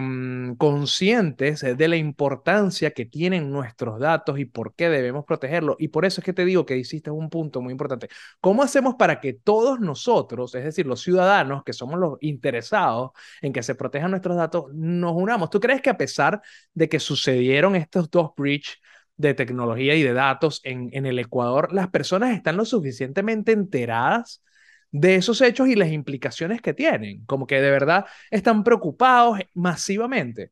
conscientes 0.59 1.61
de 1.61 1.88
la 1.88 1.97
importancia 1.97 2.90
que 2.92 3.04
tienen 3.06 3.50
nuestros 3.52 4.00
datos 4.00 4.40
y 4.40 4.44
por 4.44 4.75
qué 4.75 4.88
debemos 4.88 5.25
protegerlos. 5.25 5.76
Y 5.78 5.88
por 5.88 6.04
eso 6.04 6.20
es 6.20 6.25
que 6.25 6.32
te 6.32 6.44
digo 6.44 6.66
que 6.66 6.76
hiciste 6.76 7.11
un 7.12 7.30
punto 7.30 7.61
muy 7.61 7.70
importante. 7.73 8.09
¿Cómo 8.40 8.62
hacemos 8.64 8.97
para 8.97 9.20
que 9.20 9.32
todos 9.35 9.78
nosotros, 9.78 10.54
es 10.56 10.64
decir, 10.64 10.87
los 10.87 11.00
ciudadanos 11.02 11.62
que 11.64 11.73
somos 11.73 12.00
los 12.00 12.18
interesados 12.20 13.11
en 13.40 13.52
que 13.52 13.62
se 13.62 13.76
protejan 13.76 14.11
nuestros 14.11 14.37
datos, 14.37 14.64
nos 14.75 15.12
unamos? 15.14 15.50
¿Tú 15.50 15.61
crees 15.61 15.80
que 15.80 15.90
a 15.90 15.97
pesar 15.97 16.40
de 16.75 16.88
que 16.88 16.99
sucedieron 16.99 17.76
estos 17.76 18.11
dos 18.11 18.30
breach 18.37 18.78
de 19.20 19.34
tecnología 19.34 19.94
y 19.94 20.02
de 20.02 20.12
datos 20.14 20.60
en, 20.64 20.90
en 20.92 21.06
el 21.06 21.18
Ecuador, 21.18 21.72
las 21.72 21.88
personas 21.90 22.34
están 22.34 22.56
lo 22.56 22.64
suficientemente 22.64 23.52
enteradas? 23.52 24.42
de 24.92 25.14
esos 25.14 25.40
hechos 25.40 25.68
y 25.68 25.76
las 25.76 25.90
implicaciones 25.92 26.60
que 26.60 26.74
tienen, 26.74 27.24
como 27.26 27.46
que 27.46 27.60
de 27.60 27.70
verdad 27.70 28.06
están 28.30 28.64
preocupados 28.64 29.38
masivamente. 29.54 30.50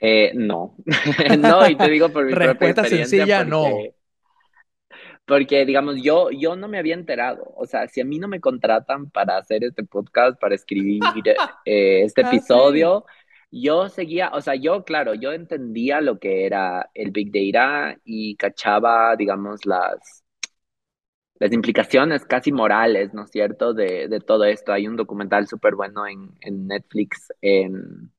Eh, 0.00 0.32
no, 0.34 0.76
no, 1.38 1.68
y 1.68 1.76
te 1.76 1.88
digo 1.88 2.10
por 2.12 2.26
mi 2.26 2.34
Respuesta 2.34 2.36
propia 2.36 2.72
experiencia. 2.72 3.26
sencilla, 3.26 3.44
no. 3.44 3.94
Porque, 5.26 5.64
digamos, 5.64 5.96
yo, 6.02 6.30
yo 6.30 6.56
no 6.56 6.68
me 6.68 6.78
había 6.78 6.94
enterado. 6.94 7.52
O 7.56 7.66
sea, 7.66 7.88
si 7.88 8.00
a 8.00 8.04
mí 8.04 8.18
no 8.18 8.28
me 8.28 8.40
contratan 8.40 9.10
para 9.10 9.38
hacer 9.38 9.64
este 9.64 9.84
podcast, 9.84 10.38
para 10.40 10.54
escribir 10.54 11.00
eh, 11.64 12.02
este 12.04 12.22
Ah, 12.22 12.40
sí. 12.40 13.04
Yo 13.62 13.88
seguía, 13.88 14.30
o 14.34 14.40
sea, 14.40 14.54
yo, 14.56 14.84
claro, 14.84 15.14
yo 15.14 15.32
entendía 15.32 16.00
lo 16.00 16.18
que 16.18 16.46
era 16.46 16.90
el 16.94 17.10
Big 17.12 17.30
Data 17.32 17.98
y 18.04 18.36
cachaba, 18.36 19.16
digamos, 19.16 19.64
las, 19.66 20.24
las 21.38 21.52
implicaciones 21.52 22.24
casi 22.26 22.52
morales, 22.52 23.12
¿no 23.14 23.24
es 23.24 23.30
cierto?, 23.30 23.74
de, 23.74 24.08
de 24.08 24.20
todo 24.20 24.44
esto. 24.44 24.72
Hay 24.72 24.86
un 24.88 24.96
documental 24.96 25.46
súper 25.48 25.74
bueno 25.74 26.06
en, 26.06 26.30
en 26.40 26.66
Netflix, 26.68 27.32
en, 27.40 28.12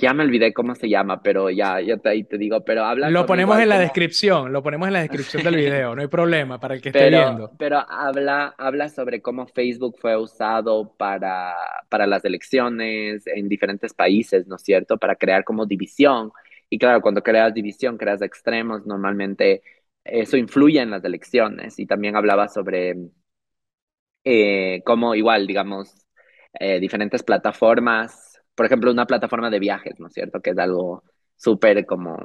ya 0.00 0.14
me 0.14 0.24
olvidé 0.24 0.52
cómo 0.52 0.74
se 0.74 0.88
llama, 0.88 1.22
pero 1.22 1.50
ya, 1.50 1.80
ya 1.80 1.96
te, 1.96 2.08
ahí 2.08 2.24
te 2.24 2.38
digo, 2.38 2.64
pero 2.64 2.84
habla 2.84 3.10
Lo 3.10 3.26
ponemos 3.26 3.58
en 3.58 3.68
la 3.68 3.78
descripción, 3.78 4.52
lo 4.52 4.62
ponemos 4.62 4.86
en 4.88 4.94
la 4.94 5.00
descripción 5.00 5.42
del 5.42 5.56
video, 5.56 5.94
no 5.94 6.02
hay 6.02 6.08
problema 6.08 6.58
para 6.60 6.74
el 6.74 6.80
que 6.80 6.90
esté 6.90 7.10
viendo. 7.10 7.52
pero 7.58 7.78
habla, 7.88 8.54
habla 8.58 8.88
sobre 8.88 9.20
cómo 9.20 9.46
Facebook 9.46 9.96
fue 9.98 10.16
usado 10.16 10.94
para, 10.96 11.54
para 11.88 12.06
las 12.06 12.24
elecciones 12.24 13.26
en 13.26 13.48
diferentes 13.48 13.92
países, 13.94 14.46
¿no 14.46 14.56
es 14.56 14.62
cierto? 14.62 14.98
Para 14.98 15.16
crear 15.16 15.44
como 15.44 15.66
división. 15.66 16.32
Y 16.70 16.78
claro, 16.78 17.00
cuando 17.00 17.22
creas 17.22 17.54
división, 17.54 17.96
creas 17.96 18.22
extremos, 18.22 18.86
normalmente 18.86 19.62
eso 20.04 20.36
influye 20.36 20.80
en 20.80 20.90
las 20.90 21.04
elecciones. 21.04 21.78
Y 21.78 21.86
también 21.86 22.16
hablaba 22.16 22.48
sobre 22.48 22.94
eh, 24.24 24.82
cómo 24.84 25.14
igual, 25.14 25.46
digamos, 25.46 26.06
eh, 26.60 26.80
diferentes 26.80 27.22
plataformas, 27.22 28.27
por 28.58 28.66
ejemplo, 28.66 28.90
una 28.90 29.06
plataforma 29.06 29.50
de 29.50 29.60
viajes, 29.60 30.00
¿no 30.00 30.08
es 30.08 30.14
cierto? 30.14 30.40
Que 30.40 30.50
es 30.50 30.58
algo 30.58 31.04
súper 31.36 31.86
como 31.86 32.18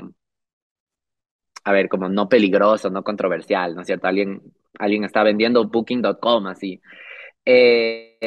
a 1.63 1.71
ver, 1.71 1.89
como 1.89 2.09
no 2.09 2.27
peligroso, 2.27 2.89
no 2.89 3.03
controversial, 3.03 3.75
¿no 3.75 3.81
es 3.81 3.87
cierto? 3.87 4.07
Alguien, 4.07 4.41
alguien 4.79 5.03
está 5.03 5.21
vendiendo 5.21 5.67
booking.com 5.69 6.47
así. 6.47 6.81
Eh, 7.45 8.17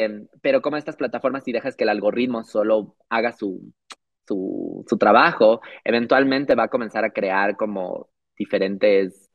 pero 0.41 0.61
como 0.61 0.77
estas 0.77 0.95
plataformas, 0.95 1.43
si 1.43 1.51
dejas 1.51 1.75
que 1.75 1.83
el 1.83 1.89
algoritmo 1.89 2.45
solo 2.45 2.95
haga 3.09 3.33
su, 3.33 3.73
su, 4.25 4.85
su 4.87 4.97
trabajo, 4.97 5.59
eventualmente 5.83 6.55
va 6.55 6.63
a 6.63 6.69
comenzar 6.69 7.03
a 7.03 7.11
crear 7.11 7.57
como 7.57 8.09
diferentes 8.37 9.29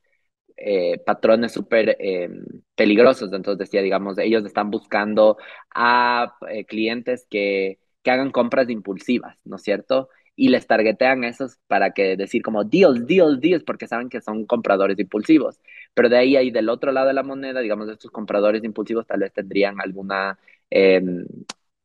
eh, 0.57 0.99
patrones 1.05 1.53
súper 1.53 1.97
eh, 2.01 2.31
peligrosos. 2.75 3.31
Entonces 3.35 3.59
decía, 3.59 3.83
digamos, 3.83 4.17
ellos 4.19 4.47
están 4.47 4.71
buscando 4.71 5.37
a 5.75 6.37
clientes 6.67 7.27
que, 7.29 7.82
que 8.03 8.11
hagan 8.11 8.31
compras 8.31 8.69
impulsivas, 8.71 9.37
¿no 9.45 9.57
es 9.57 9.63
cierto? 9.63 10.09
Y 10.37 10.49
les 10.49 10.67
targetean 10.67 11.25
esos 11.25 11.59
para 11.67 11.93
que 11.93 12.17
decir 12.17 12.43
como 12.43 12.65
deals, 12.65 13.07
deals, 13.07 13.41
deals, 13.41 13.65
porque 13.65 13.87
saben 13.87 14.09
que 14.09 14.21
son 14.21 14.47
compradores 14.47 14.99
impulsivos. 14.99 15.61
Pero 15.95 16.09
de 16.09 16.17
ahí, 16.19 16.37
ahí 16.37 16.51
del 16.51 16.69
otro 16.71 16.91
lado 16.93 17.09
de 17.09 17.15
la 17.15 17.23
moneda, 17.23 17.61
digamos, 17.61 17.89
estos 17.91 18.11
compradores 18.11 18.65
impulsivos 18.65 19.07
tal 19.07 19.21
vez 19.21 19.33
tendrían 19.33 19.81
alguna, 19.81 20.39
eh, 20.71 21.03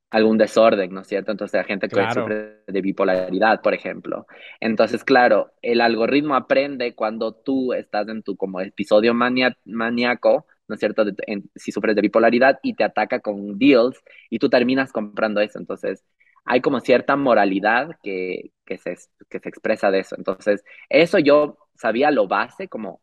algún 0.09 0.38
desorden, 0.38 0.93
¿no 0.93 1.01
es 1.01 1.07
cierto? 1.07 1.31
Entonces, 1.31 1.57
la 1.59 1.63
gente 1.65 1.89
que 1.89 1.95
Claro. 1.95 2.09
sufre 2.09 2.62
de 2.65 2.81
bipolaridad, 2.81 3.62
por 3.62 3.74
ejemplo. 3.74 4.25
Entonces, 4.62 5.03
claro, 5.03 5.51
el 5.62 5.81
algoritmo 5.81 6.36
aprende 6.36 6.95
cuando 6.95 7.33
tú 7.33 7.74
estás 7.74 8.07
en 8.07 8.24
tu 8.24 8.38
como 8.38 8.62
episodio 8.62 9.13
maníaco, 9.13 10.45
¿no 10.67 10.75
es 10.75 10.79
cierto? 10.79 11.05
De- 11.05 11.13
en- 11.27 11.50
si 11.55 11.71
sufres 11.71 11.95
de 11.95 12.01
bipolaridad 12.01 12.59
y 12.63 12.74
te 12.75 12.83
ataca 12.83 13.19
con 13.19 13.57
deals 13.57 14.01
y 14.29 14.39
tú 14.39 14.50
terminas 14.50 14.91
comprando 14.91 15.41
eso. 15.41 15.59
Entonces, 15.59 16.03
hay 16.45 16.62
como 16.62 16.79
cierta 16.79 17.15
moralidad 17.15 17.91
que, 18.03 18.51
que 18.65 18.77
se, 18.77 18.97
que 19.29 19.39
se 19.39 19.50
expresa 19.50 19.91
de 19.91 20.00
eso. 20.00 20.15
Entonces, 20.17 20.63
eso 20.89 21.19
yo 21.19 21.57
sabía 21.75 22.12
lo 22.12 22.27
base 22.27 22.67
como 22.67 23.01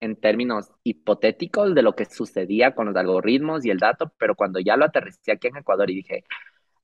en 0.00 0.16
términos 0.16 0.70
hipotéticos 0.84 1.74
de 1.74 1.82
lo 1.82 1.94
que 1.96 2.04
sucedía 2.04 2.74
con 2.74 2.86
los 2.86 2.96
algoritmos 2.96 3.64
y 3.64 3.70
el 3.70 3.78
dato, 3.78 4.12
pero 4.18 4.34
cuando 4.34 4.60
ya 4.60 4.76
lo 4.76 4.84
aterricé 4.84 5.32
aquí 5.32 5.48
en 5.48 5.56
Ecuador 5.58 5.90
y 5.90 5.96
dije, 5.96 6.24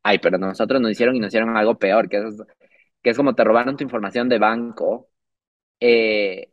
ay, 0.03 0.19
pero 0.21 0.39
nosotros 0.39 0.81
nos 0.81 0.93
hicieron 0.93 1.17
y 1.17 1.21
nos 1.21 1.29
hicieron 1.29 1.57
algo 1.57 1.79
peor, 1.79 2.09
que 2.09 2.19
es, 2.19 2.37
que 3.03 3.11
es 3.11 3.17
como 3.17 3.35
te 3.35 3.45
robaron 3.45 3.77
tu 3.77 3.85
información 3.85 4.29
de 4.29 4.39
banco. 4.39 5.09
Eh, 5.81 6.50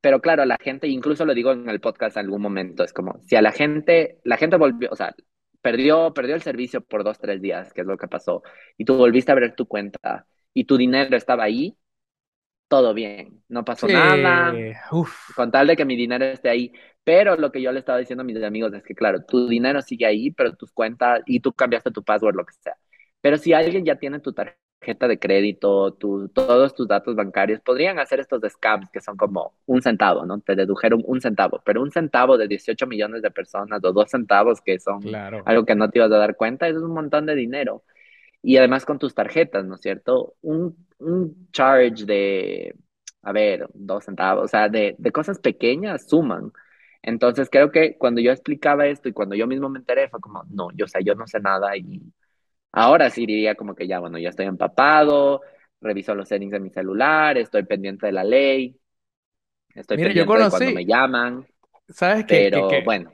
pero 0.00 0.20
claro, 0.20 0.44
la 0.44 0.58
gente, 0.60 0.88
incluso 0.88 1.24
lo 1.24 1.34
digo 1.34 1.52
en 1.52 1.68
el 1.68 1.80
podcast 1.80 2.16
en 2.16 2.24
algún 2.26 2.42
momento, 2.42 2.84
es 2.84 2.92
como, 2.92 3.20
si 3.26 3.36
a 3.36 3.42
la 3.42 3.52
gente, 3.52 4.18
la 4.24 4.36
gente 4.36 4.56
volvió, 4.56 4.90
o 4.92 4.96
sea, 4.96 5.14
perdió, 5.62 6.12
perdió 6.14 6.34
el 6.34 6.42
servicio 6.42 6.80
por 6.82 7.04
dos, 7.04 7.18
tres 7.18 7.40
días, 7.40 7.72
que 7.72 7.82
es 7.82 7.86
lo 7.86 7.96
que 7.96 8.08
pasó, 8.08 8.42
y 8.76 8.84
tú 8.84 8.96
volviste 8.96 9.32
a 9.32 9.34
ver 9.36 9.54
tu 9.54 9.66
cuenta 9.66 10.26
y 10.54 10.64
tu 10.64 10.76
dinero 10.76 11.16
estaba 11.16 11.44
ahí, 11.44 11.76
todo 12.68 12.94
bien, 12.94 13.42
no 13.48 13.64
pasó 13.64 13.86
Sí, 13.86 13.92
nada, 13.92 14.52
uf. 14.90 15.14
con 15.34 15.50
tal 15.50 15.66
de 15.68 15.76
que 15.76 15.84
mi 15.84 15.96
dinero 15.96 16.24
esté 16.24 16.48
ahí. 16.48 16.72
Pero 17.04 17.36
lo 17.36 17.52
que 17.52 17.62
yo 17.62 17.70
le 17.72 17.78
estaba 17.78 17.98
diciendo 17.98 18.22
a 18.22 18.24
mis 18.24 18.42
amigos 18.42 18.72
es 18.74 18.82
que, 18.82 18.94
claro, 18.94 19.24
tu 19.24 19.48
dinero 19.48 19.80
sigue 19.82 20.06
ahí, 20.06 20.30
pero 20.32 20.54
tus 20.56 20.72
cuentas 20.72 21.22
y 21.26 21.40
tú 21.40 21.52
cambiaste 21.52 21.92
tu 21.92 22.02
password, 22.04 22.34
lo 22.36 22.44
que 22.44 22.54
sea. 22.54 22.76
Pero 23.20 23.36
si 23.38 23.52
alguien 23.52 23.84
ya 23.84 23.96
tiene 23.96 24.20
tu 24.20 24.32
tarjeta 24.32 24.58
de 24.94 25.18
crédito, 25.18 25.92
tu, 25.94 26.28
todos 26.28 26.74
tus 26.74 26.86
datos 26.88 27.14
bancarios, 27.16 27.60
podrían 27.60 27.98
hacer 27.98 28.20
estos 28.20 28.40
scams 28.48 28.90
que 28.90 29.00
son 29.00 29.16
como 29.16 29.54
un 29.66 29.82
centavo, 29.82 30.24
¿no? 30.26 30.40
Te 30.40 30.54
dedujeron 30.56 31.02
un 31.06 31.20
centavo, 31.20 31.60
pero 31.64 31.82
un 31.82 31.90
centavo 31.90 32.38
de 32.38 32.48
18 32.48 32.86
millones 32.86 33.22
de 33.22 33.30
personas 33.30 33.80
o 33.84 33.92
dos 33.92 34.10
centavos 34.10 34.60
que 34.60 34.78
son 34.78 35.02
Claro. 35.02 35.42
algo 35.44 35.64
que 35.66 35.74
no 35.74 35.90
te 35.90 35.98
ibas 35.98 36.12
a 36.12 36.18
dar 36.18 36.36
cuenta, 36.36 36.68
eso 36.68 36.78
es 36.78 36.84
un 36.84 36.94
montón 36.94 37.26
de 37.26 37.34
dinero. 37.34 37.82
Y 38.42 38.56
además 38.58 38.84
con 38.84 38.98
tus 38.98 39.14
tarjetas, 39.14 39.64
¿no 39.64 39.74
es 39.76 39.80
cierto? 39.80 40.34
Un, 40.42 40.76
un 40.98 41.48
charge 41.52 42.04
de, 42.06 42.74
a 43.22 43.32
ver, 43.32 43.68
dos 43.74 44.04
centavos, 44.04 44.44
o 44.44 44.48
sea, 44.48 44.68
de, 44.68 44.94
de 44.98 45.12
cosas 45.12 45.38
pequeñas 45.40 46.08
suman. 46.08 46.52
Entonces 47.02 47.48
creo 47.50 47.70
que 47.72 47.96
cuando 47.98 48.20
yo 48.20 48.32
explicaba 48.32 48.86
esto 48.86 49.08
y 49.08 49.12
cuando 49.12 49.34
yo 49.36 49.46
mismo 49.46 49.68
me 49.68 49.78
enteré 49.80 50.08
fue 50.08 50.20
como, 50.20 50.44
no, 50.50 50.68
yo, 50.74 50.84
o 50.86 50.88
sea, 50.88 51.00
yo 51.02 51.14
no 51.14 51.26
sé 51.26 51.40
nada 51.40 51.76
y 51.76 52.02
ahora 52.76 53.10
sí 53.10 53.26
diría 53.26 53.56
como 53.56 53.74
que 53.74 53.88
ya, 53.88 54.00
bueno, 54.00 54.18
ya 54.18 54.30
estoy 54.30 54.46
empapado, 54.46 55.42
reviso 55.80 56.14
los 56.14 56.28
settings 56.28 56.52
de 56.52 56.60
mi 56.60 56.70
celular, 56.70 57.38
estoy 57.38 57.64
pendiente 57.64 58.06
de 58.06 58.12
la 58.12 58.24
ley, 58.24 58.78
estoy 59.74 59.98
Mira, 59.98 60.12
yo 60.12 60.26
pendiente 60.26 60.38
de 60.38 60.48
cuando 60.48 60.72
me 60.72 60.84
llaman, 60.86 61.46
¿sabes 61.88 62.26
qué? 62.26 62.48
Que, 62.50 62.66
pero 62.66 62.66
que, 62.66 62.84
bueno. 62.84 63.12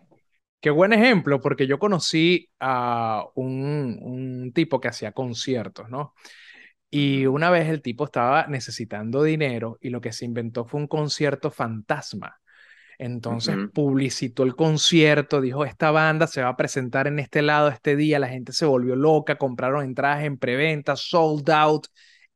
qué 0.61 0.71
buen 0.71 0.93
ejemplo, 0.93 1.41
porque 1.41 1.67
yo 1.67 1.79
conocí 1.81 2.51
a 2.61 3.27
un, 3.37 3.99
un 4.03 4.53
tipo 4.55 4.81
que 4.81 4.89
hacía 4.89 5.13
conciertos, 5.13 5.91
¿no? 5.91 6.15
Y 6.91 7.27
una 7.27 7.51
vez 7.51 7.69
el 7.71 7.83
tipo 7.83 8.07
estaba 8.07 8.47
necesitando 8.49 9.25
dinero 9.25 9.79
y 9.83 9.91
lo 9.91 10.01
que 10.03 10.13
se 10.13 10.27
inventó 10.27 10.67
fue 10.67 10.81
un 10.81 10.89
concierto 10.89 11.51
fantasma. 11.53 12.41
Entonces 13.05 13.59
ujú, 13.59 13.73
publicitó 13.73 14.45
el 14.45 14.55
concierto, 14.55 15.41
dijo, 15.41 15.65
esta 15.65 15.91
banda 15.91 16.29
se 16.29 16.41
va 16.43 16.51
a 16.51 16.57
presentar 16.57 17.09
en 17.09 17.19
este 17.19 17.43
lado 17.43 17.69
este 17.69 17.97
día, 17.97 18.21
la 18.21 18.29
gente 18.29 18.53
se 18.53 18.65
volvió 18.65 18.95
loca, 18.95 19.37
compraron 19.39 19.85
entradas 19.85 20.23
en 20.25 20.39
preventa, 20.39 20.95
sold 20.95 21.51
out 21.51 21.87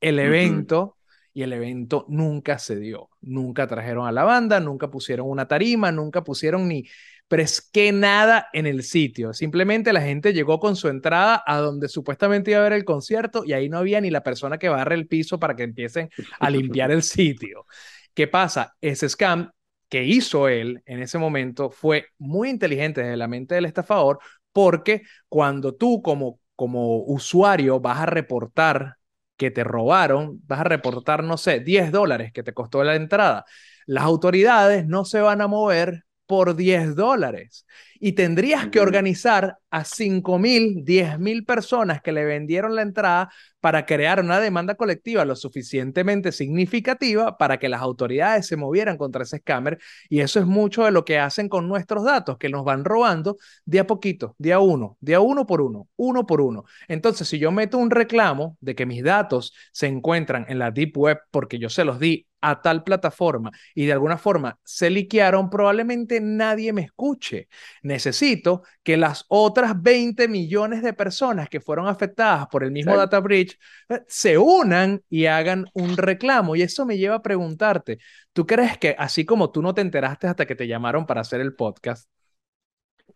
el 0.01 0.19
evento 0.19 0.97
y 1.33 1.43
el 1.43 1.53
evento 1.53 2.05
nunca 2.09 2.59
se 2.59 2.77
dio. 2.77 3.11
Nunca 3.21 3.67
trajeron 3.69 4.09
a 4.09 4.13
la 4.13 4.25
banda, 4.25 4.59
nunca 4.59 4.91
pusieron 4.91 5.29
una 5.29 5.47
tarima, 5.47 5.93
nunca 5.93 6.25
pusieron 6.25 6.67
ni, 6.67 6.85
pero 7.29 7.43
es 7.43 7.61
que 7.61 7.93
nada 7.93 8.49
en 8.53 8.67
el 8.67 8.83
sitio. 8.83 9.33
Simplemente 9.35 9.93
la 9.93 10.01
gente 10.01 10.33
llegó 10.33 10.59
con 10.59 10.75
su 10.77 10.89
entrada 10.89 11.43
a 11.47 11.59
donde 11.59 11.89
supuestamente 11.89 12.51
iba 12.53 12.61
a 12.61 12.63
ver 12.65 12.73
el 12.73 12.85
concierto 12.85 13.45
y 13.45 13.53
ahí 13.53 13.69
no 13.69 13.79
había 13.79 14.01
ni 14.01 14.11
la 14.11 14.23
persona 14.23 14.59
que 14.59 14.69
barre 14.69 14.95
el 14.97 15.07
piso 15.07 15.39
para 15.39 15.55
que 15.55 15.63
empiecen 15.65 16.09
a 16.41 16.51
limpiar 16.51 16.91
el 16.91 17.03
sitio. 17.03 17.67
¿Qué 18.15 18.27
pasa? 18.27 18.75
Ese 18.81 19.09
scam 19.09 19.51
que 19.89 20.05
hizo 20.05 20.49
él 20.49 20.83
en 20.87 21.01
ese 21.03 21.19
momento 21.19 21.71
fue 21.71 22.07
muy 22.19 22.51
inteligente 22.51 23.03
desde 23.03 23.17
la 23.17 23.29
mente 23.29 23.55
del 23.55 23.67
estafador 23.67 24.19
porque 24.53 25.03
cuando 25.29 25.75
tú 25.75 26.03
como, 26.03 26.41
como 26.57 26.99
usuario 27.05 27.81
vas 27.81 28.01
a 28.01 28.07
reportar 28.07 28.97
que 29.37 29.51
te 29.51 29.65
robaron, 29.65 30.41
vas 30.47 30.61
a 30.61 30.65
reportar, 30.65 31.23
no 31.23 31.37
sé, 31.37 31.61
10 31.61 31.93
dólares 31.93 32.33
que 32.33 32.43
te 32.43 32.55
costó 32.55 32.83
la 32.85 32.97
entrada, 32.97 33.45
las 33.87 34.05
autoridades 34.05 34.87
no 34.87 35.05
se 35.05 35.21
van 35.21 35.43
a 35.43 35.47
mover 35.47 36.06
por 36.27 36.57
10 36.57 36.95
dólares 36.97 37.67
y 38.01 38.13
tendrías 38.13 38.69
que 38.69 38.81
organizar 38.81 39.59
a 39.71 39.85
5 39.85 40.39
mil, 40.39 40.85
10 40.85 41.19
mil 41.19 41.45
personas 41.45 42.03
que 42.03 42.13
le 42.13 42.25
vendieron 42.25 42.75
la 42.75 42.83
entrada 42.83 43.31
para 43.61 43.87
crear 43.87 44.21
una 44.21 44.39
demanda 44.39 44.75
colectiva 44.75 45.25
lo 45.25 45.35
suficientemente 45.35 46.33
significativa 46.33 47.37
para 47.37 47.59
que 47.59 47.69
las 47.69 47.81
autoridades 47.81 48.47
se 48.47 48.57
movieran 48.57 48.97
contra 48.97 49.25
ese 49.25 49.39
scammer. 49.39 49.79
Y 50.09 50.21
eso 50.21 50.41
es 50.41 50.47
mucho 50.47 50.85
de 50.85 50.93
lo 50.93 51.05
que 51.05 51.19
hacen 51.19 51.49
con 51.49 51.69
nuestros 51.69 52.05
datos, 52.05 52.39
que 52.39 52.49
nos 52.49 52.65
van 52.65 52.85
robando 52.85 53.37
de 53.65 53.81
a 53.81 53.87
poquito, 53.87 54.35
de 54.39 54.53
a 54.53 54.61
uno, 54.61 54.97
de 55.01 55.15
a 55.15 55.21
uno 55.21 55.47
por 55.47 55.61
uno, 55.61 55.89
uno 55.97 56.27
por 56.27 56.41
uno. 56.41 56.65
Entonces, 56.89 57.29
si 57.29 57.39
yo 57.39 57.51
meto 57.51 57.79
un 57.79 57.91
reclamo 57.91 58.57
de 58.61 58.75
que 58.75 58.87
mis 58.87 59.03
datos 59.03 59.53
se 59.73 59.87
encuentran 59.87 60.47
en 60.49 60.59
la 60.59 60.71
Deep 60.71 60.97
Web 60.97 61.19
porque 61.31 61.59
yo 61.59 61.69
se 61.69 61.85
los 61.85 61.99
di 61.99 62.27
a 62.51 62.63
tal 62.63 62.85
plataforma 62.85 63.51
y 63.75 63.87
de 63.87 63.93
alguna 63.93 64.19
forma 64.19 64.59
se 64.65 64.89
liquearon, 64.91 65.51
probablemente 65.51 66.21
nadie 66.21 66.73
me 66.73 66.83
escuche. 66.83 67.49
Necesito 67.83 68.63
que 68.83 68.97
las 68.97 69.25
otras 69.29 69.81
20 69.83 70.29
millones 70.29 70.83
de 70.83 70.93
personas 70.93 71.49
que 71.49 71.61
fueron 71.61 71.89
afectadas 71.89 72.47
por 72.47 72.63
el 72.63 72.71
mismo 72.71 72.97
data 72.97 73.19
breach 73.21 73.59
eh, 73.89 74.01
se 74.07 74.39
unan 74.39 75.03
y 75.09 75.27
hagan 75.27 75.67
un 75.75 75.97
reclamo. 75.97 76.57
Y 76.57 76.63
eso 76.63 76.87
me 76.87 76.99
lleva 76.99 77.17
a 77.17 77.23
preguntarte, 77.23 77.99
¿tú 78.33 78.47
crees 78.47 78.79
que 78.79 78.95
así 78.99 79.25
como 79.25 79.51
tú 79.51 79.63
no 79.63 79.75
te 79.75 79.81
enteraste 79.81 80.29
hasta 80.29 80.47
que 80.47 80.55
te 80.55 80.69
llamaron 80.69 81.07
para 81.07 81.23
hacer 81.23 81.41
el 81.41 81.55
podcast, 81.55 82.09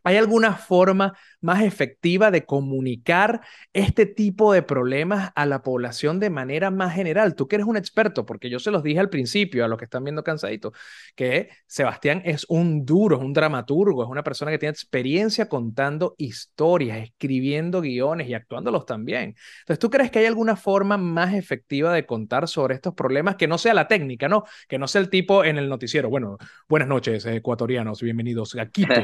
¿Hay 0.02 0.16
alguna 0.16 0.54
forma 0.54 1.16
más 1.42 1.62
efectiva 1.62 2.30
de 2.30 2.46
comunicar 2.46 3.42
este 3.72 4.06
tipo 4.06 4.52
de 4.52 4.62
problemas 4.62 5.30
a 5.34 5.44
la 5.44 5.62
población 5.62 6.20
de 6.20 6.30
manera 6.30 6.70
más 6.70 6.94
general? 6.94 7.34
Tú 7.34 7.48
que 7.48 7.56
eres 7.56 7.66
un 7.66 7.76
experto, 7.76 8.24
porque 8.24 8.48
yo 8.48 8.58
se 8.58 8.70
los 8.70 8.82
dije 8.82 8.98
al 9.00 9.10
principio 9.10 9.64
a 9.64 9.68
los 9.68 9.78
que 9.78 9.84
están 9.84 10.04
viendo 10.04 10.24
cansadito, 10.24 10.72
que 11.14 11.50
Sebastián 11.66 12.22
es 12.24 12.46
un 12.48 12.86
duro, 12.86 13.16
es 13.16 13.22
un 13.22 13.34
dramaturgo, 13.34 14.02
es 14.02 14.08
una 14.08 14.22
persona 14.22 14.50
que 14.50 14.58
tiene 14.58 14.70
experiencia 14.70 15.48
contando 15.48 16.14
historias, 16.16 16.98
escribiendo 16.98 17.82
guiones 17.82 18.28
y 18.28 18.34
actuándolos 18.34 18.86
también. 18.86 19.34
Entonces, 19.60 19.78
¿tú 19.78 19.90
crees 19.90 20.10
que 20.10 20.20
hay 20.20 20.26
alguna 20.26 20.56
forma 20.56 20.96
más 20.96 21.34
efectiva 21.34 21.92
de 21.92 22.06
contar 22.06 22.48
sobre 22.48 22.74
estos 22.74 22.94
problemas 22.94 23.36
que 23.36 23.48
no 23.48 23.58
sea 23.58 23.74
la 23.74 23.86
técnica, 23.86 24.28
¿no? 24.28 24.44
Que 24.66 24.78
no 24.78 24.88
sea 24.88 25.02
el 25.02 25.10
tipo 25.10 25.44
en 25.44 25.58
el 25.58 25.68
noticiero. 25.68 26.08
Bueno, 26.08 26.38
buenas 26.68 26.88
noches, 26.88 27.26
ecuatorianos, 27.26 28.00
bienvenidos 28.00 28.56
a 28.56 28.66
Quito. 28.66 28.94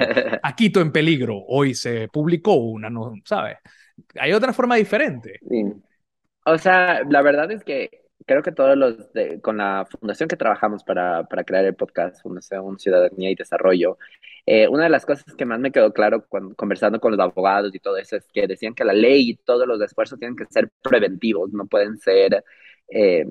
A 0.42 0.52
Quito 0.56 0.75
en 0.80 0.92
peligro. 0.92 1.42
Hoy 1.46 1.74
se 1.74 2.08
publicó 2.08 2.54
una, 2.54 2.90
¿no? 2.90 3.14
¿Sabes? 3.24 3.58
Hay 4.18 4.32
otra 4.32 4.52
forma 4.52 4.76
diferente. 4.76 5.40
O 6.44 6.58
sea, 6.58 7.02
la 7.08 7.22
verdad 7.22 7.50
es 7.50 7.64
que 7.64 7.90
creo 8.26 8.42
que 8.42 8.52
todos 8.52 8.76
los, 8.76 9.12
de, 9.12 9.40
con 9.40 9.56
la 9.56 9.86
fundación 9.88 10.28
que 10.28 10.36
trabajamos 10.36 10.84
para, 10.84 11.24
para 11.24 11.44
crear 11.44 11.64
el 11.64 11.74
podcast, 11.74 12.22
Fundación 12.22 12.78
Ciudadanía 12.78 13.30
y 13.30 13.34
Desarrollo, 13.34 13.98
eh, 14.46 14.68
una 14.68 14.84
de 14.84 14.90
las 14.90 15.06
cosas 15.06 15.34
que 15.34 15.44
más 15.44 15.58
me 15.60 15.72
quedó 15.72 15.92
claro 15.92 16.24
cuando, 16.28 16.54
conversando 16.54 17.00
con 17.00 17.12
los 17.12 17.20
abogados 17.20 17.74
y 17.74 17.80
todo 17.80 17.96
eso 17.96 18.16
es 18.16 18.26
que 18.32 18.46
decían 18.46 18.74
que 18.74 18.84
la 18.84 18.92
ley 18.92 19.30
y 19.30 19.36
todos 19.36 19.66
los 19.66 19.80
esfuerzos 19.80 20.18
tienen 20.18 20.36
que 20.36 20.46
ser 20.46 20.70
preventivos, 20.82 21.52
no 21.52 21.66
pueden 21.66 21.98
ser 21.98 22.44
eh, 22.88 23.26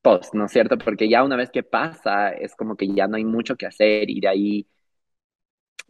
post, 0.00 0.34
¿no 0.34 0.46
es 0.46 0.52
cierto? 0.52 0.78
Porque 0.78 1.08
ya 1.08 1.24
una 1.24 1.36
vez 1.36 1.50
que 1.50 1.62
pasa, 1.62 2.30
es 2.30 2.54
como 2.54 2.76
que 2.76 2.88
ya 2.88 3.06
no 3.08 3.16
hay 3.16 3.24
mucho 3.24 3.56
que 3.56 3.66
hacer 3.66 4.10
y 4.10 4.20
de 4.20 4.28
ahí 4.28 4.66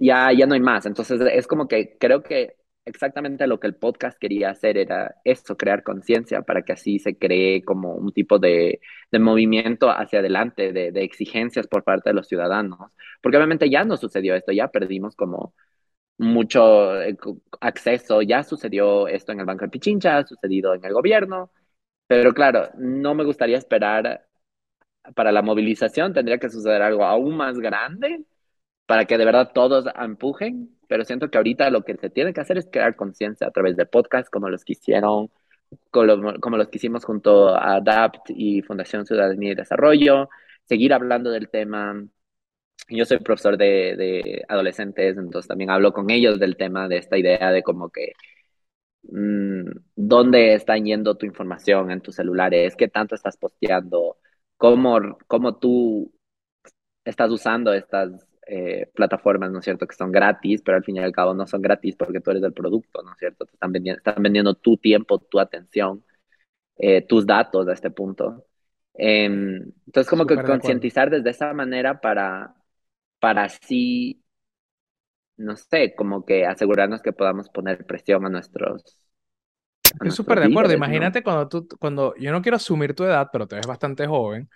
ya, 0.03 0.33
ya 0.33 0.47
no 0.47 0.55
hay 0.55 0.61
más. 0.61 0.87
Entonces 0.87 1.21
es 1.21 1.47
como 1.47 1.69
que 1.69 1.97
creo 1.99 2.23
que 2.23 2.57
exactamente 2.85 3.47
lo 3.47 3.61
que 3.61 3.69
el 3.69 3.77
podcast 3.77 4.19
quería 4.19 4.51
hacer 4.51 4.77
era 4.77 5.17
esto, 5.25 5.57
crear 5.57 5.83
conciencia 5.85 6.43
para 6.43 6.63
que 6.63 6.73
así 6.73 6.99
se 6.99 7.17
cree 7.17 7.63
como 7.65 7.95
un 7.95 8.13
tipo 8.13 8.39
de, 8.39 8.81
de 9.13 9.19
movimiento 9.21 9.91
hacia 9.91 10.19
adelante, 10.21 10.73
de, 10.73 10.93
de, 10.93 11.05
exigencias 11.05 11.69
por 11.69 11.85
parte 11.85 12.11
de 12.11 12.15
los 12.15 12.27
ciudadanos. 12.29 12.93
Porque 13.23 13.37
obviamente 13.39 13.71
ya 13.71 13.85
no 13.85 13.97
sucedió 13.97 14.35
esto, 14.35 14.53
ya 14.53 14.69
perdimos 14.69 15.15
como 15.17 15.55
mucho 16.19 17.01
eh, 17.03 17.17
acceso, 17.61 18.23
ya 18.23 18.45
sucedió 18.45 19.09
esto 19.09 19.33
en 19.33 19.41
el 19.41 19.47
Banco 19.47 19.65
de 19.67 19.71
Pichincha, 19.71 20.19
ha 20.19 20.27
sucedido 20.27 20.75
en 20.75 20.85
el 20.85 20.93
gobierno, 20.95 21.53
pero 22.07 22.35
claro, 22.35 22.71
no 22.79 23.15
me 23.15 23.25
gustaría 23.25 23.59
esperar 23.59 24.27
para 25.15 25.33
la 25.33 25.43
movilización, 25.43 26.13
tendría 26.15 26.39
que 26.39 26.51
suceder 26.51 26.83
algo 26.83 27.05
aún 27.05 27.37
más 27.37 27.59
grande 27.59 28.25
para 28.87 29.05
que 29.07 29.19
de 29.19 29.25
verdad 29.25 29.53
todos 29.55 29.87
empujen, 29.99 30.77
pero 30.89 31.05
siento 31.05 31.31
que 31.31 31.39
ahorita 31.39 31.71
lo 31.71 31.83
que 31.85 31.97
se 31.97 32.11
tiene 32.11 32.33
que 32.33 32.41
hacer 32.41 32.59
es 32.59 32.69
crear 32.71 32.97
conciencia 32.97 33.47
a 33.47 33.51
través 33.51 33.77
de 33.77 33.87
podcasts 33.87 34.31
como 34.31 34.49
los 34.51 34.65
que 34.65 34.75
hicieron, 34.75 35.31
como 35.91 36.57
los 36.57 36.69
que 36.69 36.79
hicimos 36.79 37.05
junto 37.05 37.49
a 37.49 37.77
ADAPT 37.77 38.31
y 38.31 38.63
Fundación 38.63 39.07
Ciudadanía 39.07 39.53
y 39.53 39.55
Desarrollo, 39.55 40.29
seguir 40.65 40.93
hablando 40.93 41.31
del 41.31 41.49
tema. 41.49 42.03
Yo 42.89 43.05
soy 43.05 43.19
profesor 43.19 43.57
de, 43.57 43.97
de 43.97 44.45
adolescentes, 44.49 45.17
entonces 45.17 45.49
también 45.49 45.71
hablo 45.71 45.93
con 45.93 46.11
ellos 46.11 46.39
del 46.39 46.57
tema 46.57 46.89
de 46.89 46.99
esta 46.99 47.17
idea 47.19 47.51
de 47.53 47.63
como 47.63 47.91
que 47.91 48.13
mmm, 49.03 49.71
dónde 49.97 50.55
está 50.55 50.77
yendo 50.77 51.17
tu 51.17 51.27
información 51.27 51.91
en 51.91 52.01
tus 52.01 52.17
celulares, 52.17 52.77
qué 52.77 52.89
tanto 52.89 53.15
estás 53.15 53.37
posteando, 53.37 54.19
cómo, 54.57 55.19
cómo 55.27 55.59
tú 55.59 56.13
estás 57.05 57.31
usando 57.31 57.73
estas 57.75 58.27
eh, 58.47 58.91
plataformas, 58.95 59.51
¿no 59.51 59.61
es 59.61 59.65
cierto?, 59.65 59.87
que 59.87 59.95
son 59.95 60.11
gratis, 60.11 60.63
pero 60.63 60.77
al 60.77 60.85
fin 60.85 60.97
y 60.97 61.01
al 61.01 61.13
cabo 61.13 61.35
no 61.35 61.47
son 61.47 61.63
gratis 61.63 61.97
porque 61.97 62.21
tú 62.21 62.31
eres 62.31 62.43
el 62.43 62.53
producto, 62.53 63.03
¿no 63.03 63.13
es 63.13 63.19
cierto? 63.19 63.47
Te 63.47 63.53
están 63.53 63.73
vendiendo, 63.73 63.99
están 63.99 64.23
vendiendo 64.23 64.55
tu 64.55 64.77
tiempo, 64.77 65.19
tu 65.19 65.39
atención, 65.39 66.05
eh, 66.77 67.03
tus 67.03 67.27
datos 67.27 67.69
a 67.69 67.73
este 67.73 67.91
punto. 67.91 68.47
Em, 68.95 69.73
entonces, 69.87 70.09
como 70.09 70.27
que 70.27 70.43
concientizar 70.43 71.09
desde 71.11 71.31
esa 71.31 71.53
manera 71.55 72.01
para, 72.01 72.55
para 73.21 73.45
así, 73.45 74.23
no 75.37 75.57
sé, 75.57 75.95
como 75.95 76.25
que 76.25 76.45
asegurarnos 76.45 77.01
que 77.01 77.13
podamos 77.13 77.49
poner 77.49 77.87
presión 77.87 78.27
a 78.27 78.29
nuestros... 78.29 78.99
Estoy 79.83 80.11
súper 80.11 80.41
de 80.41 80.47
acuerdo. 80.47 80.73
Imagínate 80.73 81.23
cuando 81.23 81.49
tú, 81.49 81.69
cuando, 81.79 82.15
yo 82.17 82.33
no 82.33 82.43
quiero 82.43 82.57
asumir 82.57 82.95
tu 82.95 83.05
edad, 83.05 83.29
pero 83.33 83.47
te 83.47 83.57
ves 83.57 83.67
bastante 83.67 84.07
joven, 84.07 84.49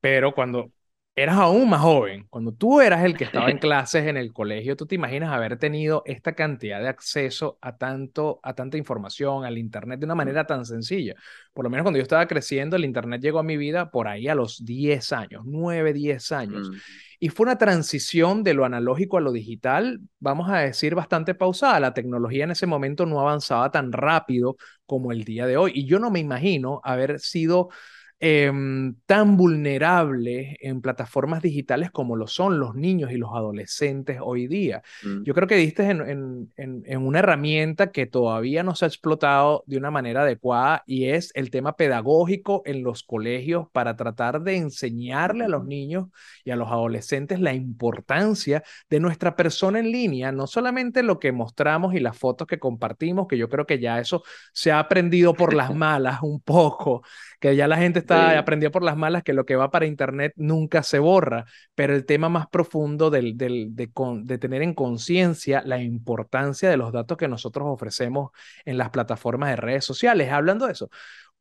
pero 0.00 0.32
cuando 0.32 0.70
eras 1.18 1.38
aún 1.38 1.70
más 1.70 1.80
joven, 1.80 2.26
cuando 2.28 2.52
tú 2.52 2.82
eras 2.82 3.02
el 3.02 3.16
que 3.16 3.24
estaba 3.24 3.50
en 3.50 3.56
clases 3.58 4.06
en 4.06 4.18
el 4.18 4.34
colegio, 4.34 4.76
tú 4.76 4.84
te 4.84 4.94
imaginas 4.94 5.32
haber 5.32 5.58
tenido 5.58 6.02
esta 6.04 6.34
cantidad 6.34 6.78
de 6.78 6.88
acceso 6.88 7.58
a, 7.62 7.78
tanto, 7.78 8.38
a 8.42 8.54
tanta 8.54 8.76
información, 8.76 9.46
al 9.46 9.56
Internet 9.56 9.98
de 9.98 10.04
una 10.04 10.14
manera 10.14 10.46
tan 10.46 10.66
sencilla. 10.66 11.14
Por 11.54 11.64
lo 11.64 11.70
menos 11.70 11.84
cuando 11.84 11.96
yo 11.96 12.02
estaba 12.02 12.26
creciendo, 12.28 12.76
el 12.76 12.84
Internet 12.84 13.22
llegó 13.22 13.38
a 13.38 13.42
mi 13.42 13.56
vida 13.56 13.90
por 13.90 14.08
ahí 14.08 14.28
a 14.28 14.34
los 14.34 14.62
10 14.62 15.12
años, 15.12 15.42
9, 15.46 15.94
10 15.94 16.32
años. 16.32 16.68
Mm. 16.68 16.74
Y 17.18 17.30
fue 17.30 17.44
una 17.44 17.56
transición 17.56 18.42
de 18.42 18.52
lo 18.52 18.66
analógico 18.66 19.16
a 19.16 19.22
lo 19.22 19.32
digital, 19.32 20.00
vamos 20.20 20.50
a 20.50 20.58
decir, 20.58 20.94
bastante 20.94 21.34
pausada. 21.34 21.80
La 21.80 21.94
tecnología 21.94 22.44
en 22.44 22.50
ese 22.50 22.66
momento 22.66 23.06
no 23.06 23.20
avanzaba 23.20 23.70
tan 23.70 23.90
rápido 23.90 24.58
como 24.84 25.12
el 25.12 25.24
día 25.24 25.46
de 25.46 25.56
hoy. 25.56 25.72
Y 25.74 25.86
yo 25.86 25.98
no 25.98 26.10
me 26.10 26.20
imagino 26.20 26.82
haber 26.84 27.20
sido 27.20 27.70
Em, 28.18 28.94
tan 29.04 29.36
vulnerable 29.36 30.56
en 30.62 30.80
plataformas 30.80 31.42
digitales 31.42 31.90
como 31.90 32.16
lo 32.16 32.26
son 32.26 32.58
los 32.58 32.74
niños 32.74 33.12
y 33.12 33.18
los 33.18 33.28
adolescentes 33.34 34.20
hoy 34.22 34.46
día. 34.46 34.82
Mm. 35.04 35.24
Yo 35.24 35.34
creo 35.34 35.46
que 35.46 35.56
diste 35.56 35.90
en, 35.90 36.48
una 36.96 37.18
herramienta 37.18 37.92
que 37.92 38.06
todavía 38.06 38.62
no 38.62 38.74
se 38.74 38.86
ha 38.86 38.88
explotado 38.88 39.64
de 39.66 39.76
una 39.76 39.90
manera 39.90 40.22
adecuada 40.22 40.82
y 40.86 41.10
es 41.10 41.30
el 41.34 41.50
tema 41.50 41.76
pedagógico 41.76 42.62
en 42.64 42.82
los 42.82 43.02
colegios 43.02 43.66
para 43.70 43.96
tratar 43.96 44.40
de 44.40 44.56
enseñarle 44.56 45.44
a 45.44 45.48
los 45.48 45.66
niños 45.66 46.06
y 46.42 46.52
a 46.52 46.56
los 46.56 46.68
adolescentes 46.68 47.38
la 47.38 47.52
importancia 47.52 48.62
de 48.88 48.98
nuestra 48.98 49.36
persona 49.36 49.78
en 49.78 49.92
línea, 49.92 50.32
no 50.32 50.46
solamente 50.46 51.02
lo 51.02 51.18
que 51.18 51.32
mostramos 51.32 51.92
y 51.94 52.00
las 52.00 52.16
fotos 52.16 52.46
que 52.46 52.58
compartimos, 52.58 53.26
que 53.26 53.36
yo 53.36 53.50
creo 53.50 53.66
que 53.66 53.78
ya 53.78 54.00
eso 54.00 54.22
se 54.54 54.72
ha 54.72 54.78
aprendido 54.78 55.34
por 55.34 55.52
las 55.52 55.74
malas 55.74 56.20
un 56.22 56.40
poco, 56.40 57.02
que 57.40 57.56
ya 57.56 57.68
la 57.68 57.76
gente 57.76 57.98
está 57.98 58.38
aprendió 58.38 58.70
por 58.70 58.82
las 58.82 58.96
malas 58.96 59.22
que 59.22 59.32
lo 59.32 59.44
que 59.46 59.56
va 59.56 59.70
para 59.70 59.86
internet 59.86 60.32
nunca 60.36 60.82
se 60.82 60.98
borra, 60.98 61.44
pero 61.74 61.94
el 61.94 62.04
tema 62.04 62.28
más 62.28 62.46
profundo 62.48 63.10
del, 63.10 63.36
del, 63.36 63.74
de, 63.74 63.90
de 64.22 64.38
tener 64.38 64.62
en 64.62 64.74
conciencia 64.74 65.62
la 65.64 65.80
importancia 65.82 66.70
de 66.70 66.76
los 66.76 66.92
datos 66.92 67.16
que 67.16 67.28
nosotros 67.28 67.66
ofrecemos 67.68 68.30
en 68.64 68.78
las 68.78 68.90
plataformas 68.90 69.50
de 69.50 69.56
redes 69.56 69.84
sociales. 69.84 70.32
Hablando 70.32 70.66
de 70.66 70.72
eso, 70.72 70.90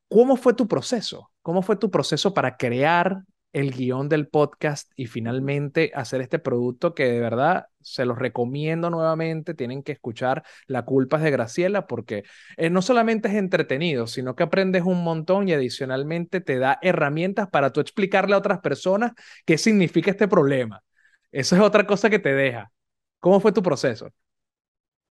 ¿cómo 0.07 0.35
fue 0.37 0.53
tu 0.53 0.67
proceso? 0.67 1.31
¿Cómo 1.41 1.61
fue 1.61 1.75
tu 1.75 1.91
proceso 1.91 2.33
para 2.33 2.57
crear 2.57 3.23
el 3.55 3.71
guion 3.71 4.09
del 4.09 4.27
podcast 4.27 4.91
y 4.97 5.07
finalmente 5.07 5.91
hacer 5.95 6.21
este 6.21 6.39
producto 6.39 6.93
que 6.93 7.05
de 7.05 7.19
verdad 7.21 7.67
se 7.81 8.05
los 8.05 8.19
recomiendo 8.19 8.89
nuevamente. 8.89 9.53
Tienen 9.53 9.81
que 9.83 9.93
escuchar 9.93 10.43
La 10.67 10.83
culpa 10.83 11.17
es 11.17 11.23
de 11.23 11.31
Graciela 11.31 11.87
porque 11.87 12.23
eh, 12.57 12.69
no 12.69 12.81
solamente 12.81 13.29
es 13.29 13.35
entretenido, 13.35 14.07
sino 14.07 14.35
que 14.35 14.43
aprendes 14.43 14.83
un 14.83 15.03
montón 15.03 15.47
y 15.47 15.53
adicionalmente 15.53 16.41
te 16.41 16.59
da 16.59 16.79
herramientas 16.81 17.49
para 17.49 17.71
tú 17.71 17.79
explicarle 17.79 18.35
a 18.35 18.39
otras 18.39 18.59
personas 18.59 19.13
qué 19.45 19.57
significa 19.57 20.11
este 20.11 20.27
problema. 20.27 20.83
Eso 21.31 21.55
es 21.55 21.61
otra 21.61 21.87
cosa 21.87 22.09
que 22.09 22.19
te 22.19 22.33
deja. 22.33 22.71
¿Cómo 23.19 23.39
fue 23.39 23.53
tu 23.53 23.63
proceso? 23.63 24.09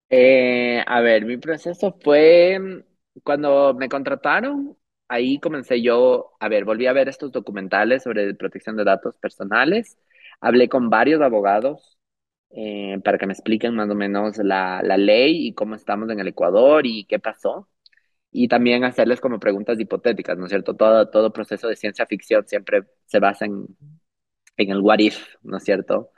Eh, 0.10 0.84
a 0.86 1.02
ver, 1.02 1.26
mi 1.26 1.38
proceso 1.38 1.98
fue 2.04 2.60
mm, 2.60 3.22
cuando 3.24 3.74
me 3.74 3.88
contrataron, 3.90 4.78
ahí 5.12 5.40
comencé 5.40 5.82
yo, 5.82 6.32
a 6.40 6.50
ver, 6.50 6.66
volví 6.66 6.88
a 6.88 6.94
ver 6.94 7.10
estos 7.10 7.32
documentales 7.32 8.04
sobre 8.04 8.34
protección 8.36 8.78
de 8.78 8.86
datos 8.86 9.18
personales, 9.18 9.98
hablé 10.40 10.70
con 10.70 10.90
varios 10.90 11.22
abogados 11.22 11.98
eh, 12.52 13.00
para 13.04 13.18
que 13.18 13.28
me 13.28 13.34
expliquen 13.34 13.76
más 13.76 13.90
o 13.90 13.96
menos 13.96 14.38
la, 14.38 14.82
la, 14.84 14.98
ley 14.98 15.48
y 15.48 15.54
cómo 15.54 15.76
estamos 15.76 16.10
en 16.10 16.20
el 16.20 16.28
Ecuador 16.30 16.86
y 16.88 17.06
qué 17.06 17.20
pasó. 17.20 17.70
Y 18.32 18.48
también 18.48 18.84
hacerles 18.86 19.22
como 19.22 19.40
preguntas 19.40 19.80
hipotéticas, 19.80 20.38
¿no 20.38 20.46
es 20.46 20.52
cierto? 20.52 20.76
Todo, 20.76 21.10
todo 21.10 21.34
proceso 21.34 21.68
de 21.68 21.76
ciencia 21.76 22.06
ficción 22.06 22.48
siempre 22.48 22.84
se 23.06 23.20
basa 23.20 23.46
en, 23.46 23.68
en 24.58 24.72
el 24.72 24.80
what 24.82 25.00
if, 25.00 25.36
¿no 25.44 25.58
es 25.58 25.64
cierto? 25.64 26.12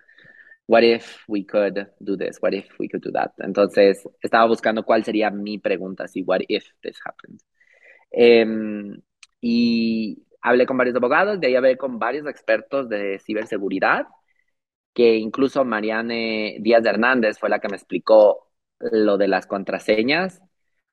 What 0.68 0.84
if 0.84 1.24
we 1.28 1.46
could 1.46 1.78
do 2.00 2.18
this? 2.18 2.40
What 2.42 2.54
if 2.54 2.68
we 2.80 2.90
could 2.90 3.04
do 3.04 3.12
that? 3.14 3.32
Entonces, 3.40 4.08
estaba 4.22 4.48
buscando 4.48 4.84
cuál 4.86 5.04
sería 5.04 5.32
mi 5.32 5.60
pregunta, 5.60 6.08
si 6.08 6.24
what 6.24 6.42
if 6.48 6.66
this 6.82 7.00
happened. 7.06 7.40
Em, 8.14 9.02
y 9.42 10.26
hablé 10.42 10.66
con 10.68 10.78
varios 10.78 10.96
abogados, 10.96 11.40
de 11.40 11.48
ahí 11.48 11.56
hablé 11.56 11.78
con 11.78 12.00
varios 12.00 12.28
expertos 12.28 12.88
de 12.90 13.20
ciberseguridad, 13.20 14.08
que 14.94 15.16
incluso 15.18 15.66
Mariane 15.66 16.58
Díaz 16.62 16.84
de 16.84 16.90
Hernández 16.90 17.40
fue 17.40 17.50
la 17.50 17.60
que 17.60 17.70
me 17.70 17.78
explicó 17.78 18.52
lo 18.80 19.18
de 19.18 19.28
las 19.28 19.48
contraseñas, 19.48 20.42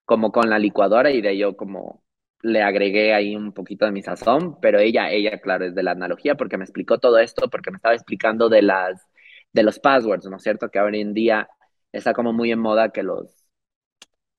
como 0.05 0.33
con 0.33 0.51
la 0.51 0.59
licuadora, 0.59 1.11
y 1.11 1.21
de 1.23 1.33
ello 1.33 1.57
como 1.57 2.03
le 2.43 2.63
agregué 2.63 3.15
ahí 3.15 3.37
un 3.37 3.53
poquito 3.53 3.85
de 3.85 3.93
mi 3.93 4.03
sazón, 4.03 4.59
pero 4.61 4.79
ella, 4.79 5.11
ella, 5.11 5.41
claro, 5.41 5.67
es 5.67 5.75
de 5.75 5.83
la 5.83 5.93
analogía, 5.93 6.37
porque 6.37 6.57
me 6.59 6.65
explicó 6.65 6.99
todo 6.99 7.19
esto, 7.19 7.51
porque 7.51 7.71
me 7.71 7.77
estaba 7.77 7.95
explicando 7.95 8.49
de 8.49 8.63
las, 8.63 9.07
de 9.53 9.63
los 9.63 9.79
passwords, 9.79 10.27
¿no 10.27 10.37
es 10.37 10.43
cierto? 10.43 10.71
Que 10.71 10.81
hoy 10.81 11.01
en 11.01 11.15
día 11.15 11.49
está 11.93 12.15
como 12.15 12.33
muy 12.33 12.51
en 12.53 12.61
moda 12.61 12.91
que 12.93 13.03
los, 13.03 13.40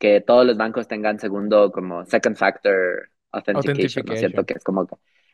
que 0.02 0.20
todos 0.20 0.48
los 0.48 0.58
bancos 0.58 0.88
tengan 0.88 1.20
segundo, 1.20 1.72
como 1.72 2.04
second 2.06 2.36
factor 2.36 3.12
authentication, 3.32 4.04
¿no 4.08 4.14
es 4.14 4.20
cierto? 4.20 4.44
Que 4.44 4.56
es 4.56 4.64
como, 4.64 4.88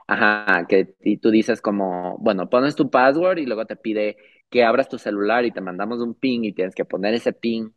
ajá, 0.08 0.68
que 0.68 0.94
y 1.00 1.18
tú 1.18 1.32
dices 1.32 1.62
como, 1.62 2.18
bueno, 2.20 2.50
pones 2.50 2.76
tu 2.76 2.90
password 2.90 3.38
y 3.38 3.46
luego 3.46 3.66
te 3.66 3.78
pide 3.78 4.18
que 4.50 4.66
abras 4.66 4.90
tu 4.90 4.98
celular 4.98 5.46
y 5.46 5.52
te 5.52 5.62
mandamos 5.62 6.02
un 6.02 6.16
ping 6.16 6.42
y 6.44 6.52
tienes 6.52 6.76
que 6.76 6.84
poner 6.84 7.14
ese 7.14 7.32
ping. 7.32 7.70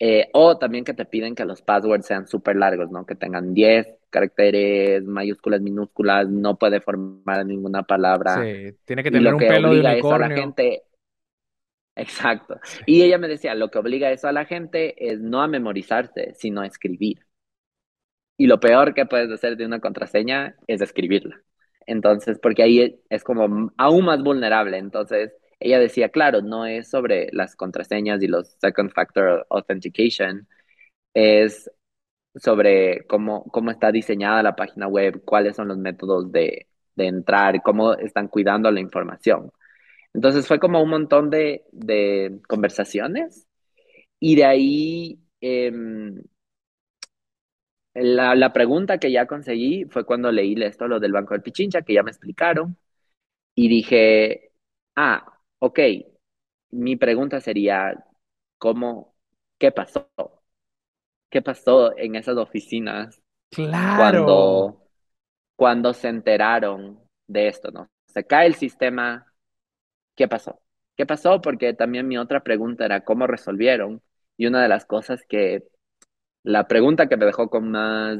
Eh, 0.00 0.28
o 0.32 0.58
también 0.58 0.84
que 0.84 0.94
te 0.94 1.04
piden 1.04 1.36
que 1.36 1.44
los 1.44 1.62
passwords 1.62 2.06
sean 2.06 2.26
súper 2.26 2.56
largos, 2.56 2.90
¿no? 2.90 3.06
Que 3.06 3.14
tengan 3.14 3.54
10 3.54 3.86
caracteres, 4.10 5.04
mayúsculas, 5.04 5.60
minúsculas, 5.60 6.28
no 6.28 6.58
puede 6.58 6.80
formar 6.80 7.46
ninguna 7.46 7.84
palabra. 7.84 8.42
Sí, 8.42 8.76
tiene 8.84 9.04
que 9.04 9.12
tener 9.12 9.32
un 9.32 9.38
pelo 9.38 9.72
de 9.72 9.80
unicornio. 9.80 10.28
la 10.28 10.34
gente, 10.34 10.82
Exacto. 11.96 12.60
Y 12.86 13.02
ella 13.02 13.18
me 13.18 13.28
decía, 13.28 13.54
lo 13.54 13.70
que 13.70 13.78
obliga 13.78 14.10
eso 14.12 14.28
a 14.28 14.32
la 14.32 14.44
gente 14.44 14.94
es 15.12 15.20
no 15.20 15.42
a 15.42 15.48
memorizarse, 15.48 16.34
sino 16.34 16.60
a 16.60 16.66
escribir. 16.66 17.26
Y 18.36 18.46
lo 18.46 18.60
peor 18.60 18.94
que 18.94 19.06
puedes 19.06 19.30
hacer 19.30 19.56
de 19.56 19.64
una 19.66 19.80
contraseña 19.80 20.56
es 20.66 20.80
escribirla. 20.82 21.40
Entonces, 21.86 22.38
porque 22.40 22.62
ahí 22.62 23.00
es 23.08 23.24
como 23.24 23.72
aún 23.78 24.04
más 24.04 24.22
vulnerable. 24.22 24.76
Entonces, 24.78 25.32
ella 25.60 25.78
decía, 25.78 26.10
claro, 26.10 26.42
no 26.42 26.66
es 26.66 26.90
sobre 26.90 27.28
las 27.32 27.56
contraseñas 27.56 28.22
y 28.22 28.26
los 28.28 28.48
second 28.60 28.92
factor 28.92 29.46
authentication, 29.50 30.48
es 31.14 31.70
sobre 32.36 33.06
cómo, 33.08 33.44
cómo 33.52 33.70
está 33.70 33.92
diseñada 33.92 34.42
la 34.42 34.56
página 34.56 34.88
web, 34.88 35.22
cuáles 35.24 35.56
son 35.56 35.68
los 35.68 35.78
métodos 35.78 36.32
de, 36.32 36.68
de 36.96 37.06
entrar, 37.08 37.62
cómo 37.62 37.94
están 37.94 38.28
cuidando 38.28 38.70
la 38.70 38.80
información. 38.80 39.52
Entonces 40.16 40.46
fue 40.48 40.58
como 40.58 40.82
un 40.82 40.88
montón 40.88 41.28
de, 41.28 41.66
de 41.72 42.40
conversaciones 42.48 43.46
y 44.18 44.36
de 44.36 44.44
ahí 44.46 45.20
em, 45.42 46.22
la, 47.92 48.34
la, 48.34 48.50
pregunta 48.54 48.96
que 48.98 49.12
ya 49.12 49.26
conseguí 49.26 49.84
fue 49.84 50.06
cuando 50.06 50.32
leí 50.32 50.54
esto, 50.62 50.88
lo 50.88 51.00
del 51.00 51.12
Banco 51.12 51.34
del 51.34 51.42
Pichincha, 51.42 51.82
que 51.82 51.92
ya 51.92 52.02
me 52.02 52.12
explicaron 52.12 52.78
y 53.54 53.68
dije, 53.68 54.52
ah, 54.96 55.38
ok, 55.58 55.80
mi 56.70 56.96
pregunta 56.96 57.38
sería, 57.40 57.94
¿cómo, 58.56 59.14
qué 59.58 59.70
pasó? 59.70 60.10
¿Qué 61.28 61.42
pasó 61.42 61.94
en 61.98 62.16
esas 62.16 62.38
oficinas 62.38 63.22
claro. 63.50 63.98
cuando, 63.98 64.88
cuando 65.56 65.92
se 65.92 66.08
enteraron 66.08 67.00
de 67.26 67.48
esto, 67.48 67.70
¿no? 67.70 67.90
Se 68.06 68.24
cae 68.24 68.46
el 68.46 68.54
sistema, 68.54 69.26
¿qué 70.16 70.28
pasó? 70.28 70.60
¿Qué 70.96 71.06
pasó? 71.06 71.40
Porque 71.40 71.74
también 71.74 72.08
mi 72.08 72.18
otra 72.18 72.42
pregunta 72.42 72.84
era 72.86 73.02
cómo 73.04 73.26
resolvieron. 73.26 74.02
Y 74.36 74.46
una 74.46 74.62
de 74.62 74.68
las 74.68 74.84
cosas 74.86 75.22
que, 75.28 75.64
la 76.42 76.68
pregunta 76.68 77.08
que 77.08 77.16
me 77.16 77.26
dejó 77.26 77.50
con 77.50 77.70
más, 77.70 78.18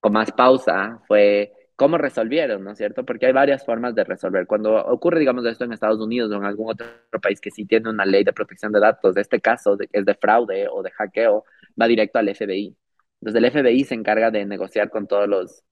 con 0.00 0.12
más 0.12 0.32
pausa 0.32 1.00
fue 1.06 1.52
cómo 1.76 1.96
resolvieron, 1.98 2.64
¿no 2.64 2.72
es 2.72 2.78
cierto? 2.78 3.04
Porque 3.06 3.26
hay 3.26 3.32
varias 3.32 3.64
formas 3.64 3.94
de 3.94 4.04
resolver. 4.04 4.46
Cuando 4.46 4.76
ocurre, 4.86 5.20
digamos, 5.20 5.46
esto 5.46 5.64
en 5.64 5.72
Estados 5.72 6.00
Unidos 6.00 6.30
o 6.30 6.36
en 6.36 6.44
algún 6.44 6.70
otro 6.70 6.86
país 7.22 7.40
que 7.40 7.50
sí 7.50 7.64
tiene 7.66 7.88
una 7.88 8.04
ley 8.04 8.24
de 8.24 8.32
protección 8.32 8.72
de 8.72 8.80
datos, 8.80 9.16
este 9.16 9.40
caso 9.40 9.78
es 9.92 10.04
de 10.04 10.14
fraude 10.14 10.68
o 10.68 10.82
de 10.82 10.90
hackeo, 10.90 11.44
va 11.80 11.86
directo 11.86 12.18
al 12.18 12.28
FBI. 12.34 12.76
Entonces 13.20 13.42
el 13.42 13.50
FBI 13.50 13.84
se 13.84 13.94
encarga 13.94 14.30
de 14.30 14.44
negociar 14.44 14.90
con 14.90 15.06
todos 15.06 15.28
los 15.28 15.64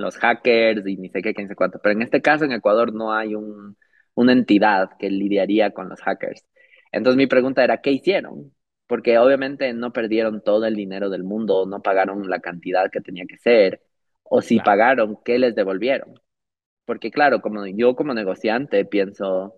los 0.00 0.16
hackers 0.16 0.86
y 0.86 0.96
ni 0.96 1.08
sé 1.10 1.22
qué, 1.22 1.34
ni 1.36 1.46
sé 1.46 1.54
cuánto. 1.54 1.80
Pero 1.82 1.94
en 1.94 2.02
este 2.02 2.22
caso, 2.22 2.44
en 2.44 2.52
Ecuador, 2.52 2.92
no 2.94 3.12
hay 3.12 3.34
un, 3.34 3.76
una 4.14 4.32
entidad 4.32 4.90
que 4.98 5.10
lidiaría 5.10 5.70
con 5.72 5.88
los 5.88 6.00
hackers. 6.02 6.44
Entonces 6.92 7.16
mi 7.16 7.26
pregunta 7.26 7.62
era, 7.64 7.80
¿qué 7.80 7.92
hicieron? 7.92 8.52
Porque 8.86 9.18
obviamente 9.18 9.72
no 9.74 9.92
perdieron 9.92 10.42
todo 10.42 10.64
el 10.66 10.74
dinero 10.74 11.10
del 11.10 11.22
mundo, 11.24 11.66
no 11.66 11.82
pagaron 11.82 12.28
la 12.28 12.40
cantidad 12.40 12.90
que 12.90 13.00
tenía 13.00 13.24
que 13.28 13.36
ser, 13.38 13.82
o 14.24 14.42
si 14.42 14.58
pagaron, 14.60 15.18
¿qué 15.24 15.38
les 15.38 15.54
devolvieron? 15.54 16.14
Porque 16.84 17.10
claro, 17.10 17.40
como 17.40 17.66
yo 17.66 17.94
como 17.94 18.14
negociante 18.14 18.84
pienso, 18.84 19.54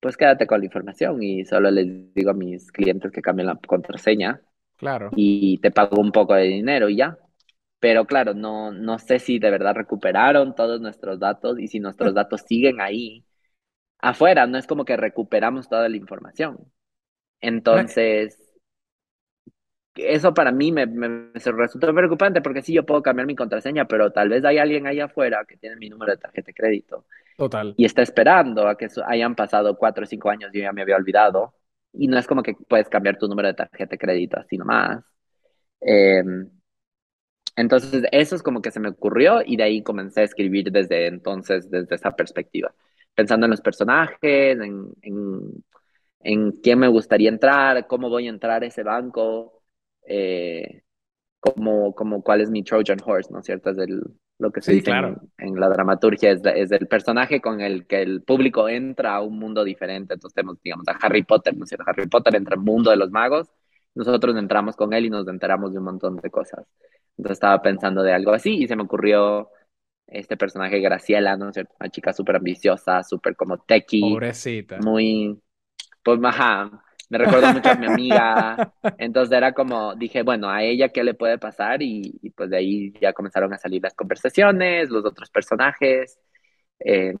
pues 0.00 0.16
quédate 0.16 0.46
con 0.46 0.60
la 0.60 0.66
información 0.66 1.22
y 1.22 1.44
solo 1.44 1.70
les 1.70 2.14
digo 2.14 2.30
a 2.30 2.34
mis 2.34 2.70
clientes 2.72 3.10
que 3.12 3.22
cambien 3.22 3.48
la 3.48 3.58
contraseña. 3.66 4.40
Claro. 4.76 5.10
Y 5.14 5.58
te 5.58 5.70
pago 5.70 6.00
un 6.00 6.12
poco 6.12 6.34
de 6.34 6.44
dinero 6.44 6.88
y 6.88 6.96
ya. 6.96 7.18
Pero 7.80 8.06
claro, 8.06 8.34
no, 8.34 8.70
no 8.72 8.98
sé 8.98 9.18
si 9.18 9.38
de 9.38 9.50
verdad 9.50 9.74
recuperaron 9.74 10.54
todos 10.54 10.80
nuestros 10.80 11.18
datos 11.18 11.58
y 11.58 11.66
si 11.66 11.80
nuestros 11.80 12.14
datos 12.14 12.42
siguen 12.46 12.80
ahí 12.80 13.24
afuera, 13.98 14.46
no 14.46 14.58
es 14.58 14.66
como 14.66 14.84
que 14.84 14.96
recuperamos 14.96 15.68
toda 15.68 15.88
la 15.88 15.96
información. 15.96 16.58
Entonces, 17.40 18.38
eso 19.94 20.34
para 20.34 20.52
mí 20.52 20.72
me, 20.72 20.86
me, 20.86 21.30
resultó 21.34 21.92
preocupante 21.94 22.40
porque 22.42 22.62
sí, 22.62 22.74
yo 22.74 22.84
puedo 22.84 23.02
cambiar 23.02 23.26
mi 23.26 23.34
contraseña, 23.34 23.86
pero 23.86 24.12
tal 24.12 24.28
vez 24.28 24.44
hay 24.44 24.58
alguien 24.58 24.86
ahí 24.86 25.00
afuera 25.00 25.44
que 25.46 25.56
tiene 25.56 25.76
mi 25.76 25.88
número 25.88 26.12
de 26.12 26.18
tarjeta 26.18 26.48
de 26.48 26.54
crédito. 26.54 27.06
Total. 27.36 27.74
Y 27.76 27.86
está 27.86 28.02
esperando 28.02 28.68
a 28.68 28.76
que 28.76 28.88
hayan 29.06 29.34
pasado 29.34 29.76
cuatro 29.76 30.04
o 30.04 30.06
cinco 30.06 30.28
años 30.28 30.50
y 30.52 30.58
yo 30.58 30.64
ya 30.64 30.72
me 30.72 30.82
había 30.82 30.96
olvidado. 30.96 31.54
Y 31.92 32.06
no 32.06 32.18
es 32.18 32.26
como 32.26 32.42
que 32.42 32.54
puedes 32.68 32.88
cambiar 32.88 33.16
tu 33.18 33.26
número 33.26 33.48
de 33.48 33.54
tarjeta 33.54 33.90
de 33.90 33.98
crédito 33.98 34.38
así 34.38 34.58
nomás. 34.58 35.02
Eh, 35.80 36.22
entonces, 37.60 38.04
eso 38.12 38.36
es 38.36 38.42
como 38.42 38.62
que 38.62 38.70
se 38.70 38.80
me 38.80 38.88
ocurrió 38.88 39.42
y 39.44 39.56
de 39.56 39.64
ahí 39.64 39.82
comencé 39.82 40.22
a 40.22 40.24
escribir 40.24 40.70
desde 40.72 41.06
entonces, 41.06 41.70
desde 41.70 41.94
esa 41.94 42.12
perspectiva, 42.12 42.74
pensando 43.14 43.46
en 43.46 43.50
los 43.50 43.60
personajes, 43.60 44.58
en, 44.60 44.92
en, 45.02 45.64
en 46.20 46.52
quién 46.52 46.78
me 46.78 46.88
gustaría 46.88 47.28
entrar, 47.28 47.86
cómo 47.86 48.08
voy 48.08 48.26
a 48.26 48.30
entrar 48.30 48.62
a 48.62 48.66
ese 48.66 48.82
banco, 48.82 49.62
eh, 50.06 50.82
como, 51.40 51.94
como 51.94 52.22
cuál 52.22 52.42
es 52.42 52.50
mi 52.50 52.62
Trojan 52.62 53.00
Horse, 53.04 53.32
¿no 53.32 53.40
es 53.40 53.46
cierto? 53.46 53.70
Es 53.70 53.78
lo 54.38 54.50
que 54.52 54.60
se 54.60 54.72
dice 54.72 54.90
en, 55.38 55.60
la 55.60 55.68
dramaturgia, 55.68 56.30
es, 56.30 56.42
es, 56.44 56.72
el 56.72 56.86
personaje 56.86 57.40
con 57.40 57.60
el 57.60 57.86
que 57.86 58.02
el 58.02 58.22
público 58.22 58.68
entra 58.68 59.16
a 59.16 59.22
un 59.22 59.38
mundo 59.38 59.64
diferente. 59.64 60.14
Entonces 60.14 60.34
tenemos, 60.34 60.60
digamos, 60.62 60.86
a 60.88 60.92
Harry 60.92 61.24
Potter, 61.24 61.56
¿no 61.56 61.64
es 61.64 61.70
cierto? 61.70 61.84
Harry 61.86 62.06
Potter 62.08 62.36
entra 62.36 62.54
al 62.54 62.62
mundo 62.62 62.90
de 62.90 62.96
los 62.96 63.10
magos, 63.10 63.48
nosotros 63.94 64.36
entramos 64.36 64.76
con 64.76 64.92
él 64.92 65.06
y 65.06 65.10
nos 65.10 65.26
enteramos 65.28 65.72
de 65.72 65.78
un 65.78 65.84
montón 65.84 66.16
de 66.16 66.30
cosas. 66.30 66.66
Entonces 67.16 67.36
estaba 67.36 67.60
pensando 67.62 68.02
de 68.02 68.12
algo 68.12 68.32
así 68.32 68.62
y 68.62 68.66
se 68.66 68.76
me 68.76 68.82
ocurrió 68.82 69.50
este 70.06 70.36
personaje 70.36 70.80
Graciela, 70.80 71.36
¿no 71.36 71.48
es 71.48 71.54
cierto? 71.54 71.74
Una 71.78 71.90
chica 71.90 72.12
súper 72.12 72.36
ambiciosa, 72.36 73.02
súper 73.02 73.36
como 73.36 73.58
techie. 73.58 74.00
Pobrecita. 74.00 74.78
Muy, 74.78 75.40
pues, 76.02 76.18
ajá, 76.24 76.82
me 77.10 77.18
recuerdo 77.18 77.52
mucho 77.52 77.70
a 77.70 77.74
mi 77.74 77.86
amiga. 77.86 78.72
Entonces 78.98 79.36
era 79.36 79.52
como, 79.52 79.94
dije, 79.96 80.22
bueno, 80.22 80.48
a 80.48 80.62
ella 80.62 80.88
qué 80.88 81.04
le 81.04 81.14
puede 81.14 81.38
pasar 81.38 81.82
y, 81.82 82.32
pues 82.36 82.50
de 82.50 82.56
ahí 82.56 82.92
ya 83.00 83.12
comenzaron 83.12 83.52
a 83.52 83.58
salir 83.58 83.82
las 83.82 83.94
conversaciones, 83.94 84.90
los 84.90 85.04
otros 85.04 85.28
personajes. 85.30 86.18
Em, 86.78 87.16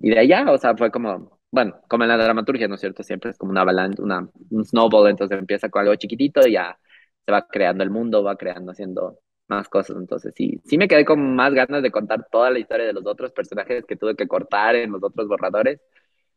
y 0.00 0.10
de 0.10 0.18
allá, 0.18 0.50
o 0.50 0.58
sea, 0.58 0.76
fue 0.76 0.90
como, 0.90 1.39
bueno, 1.50 1.80
como 1.88 2.04
en 2.04 2.08
la 2.08 2.16
dramaturgia, 2.16 2.68
¿no 2.68 2.76
es 2.76 2.80
cierto? 2.80 3.02
Siempre 3.02 3.30
es 3.30 3.38
como 3.38 3.50
una 3.50 3.62
avalancha, 3.62 4.02
una, 4.02 4.28
un 4.50 4.64
snowball, 4.64 5.10
entonces 5.10 5.38
empieza 5.38 5.68
con 5.68 5.82
algo 5.82 5.96
chiquitito 5.96 6.46
y 6.46 6.52
ya 6.52 6.78
se 7.24 7.32
va 7.32 7.46
creando 7.48 7.82
el 7.84 7.90
mundo, 7.90 8.22
va 8.22 8.36
creando, 8.36 8.72
haciendo 8.72 9.18
más 9.48 9.68
cosas. 9.68 9.96
Entonces, 9.96 10.32
sí, 10.36 10.60
sí 10.64 10.78
me 10.78 10.88
quedé 10.88 11.04
con 11.04 11.34
más 11.34 11.52
ganas 11.54 11.82
de 11.82 11.90
contar 11.90 12.26
toda 12.30 12.50
la 12.50 12.58
historia 12.60 12.86
de 12.86 12.92
los 12.92 13.06
otros 13.06 13.32
personajes 13.32 13.84
que 13.86 13.96
tuve 13.96 14.16
que 14.16 14.28
cortar 14.28 14.76
en 14.76 14.92
los 14.92 15.02
otros 15.02 15.28
borradores. 15.28 15.80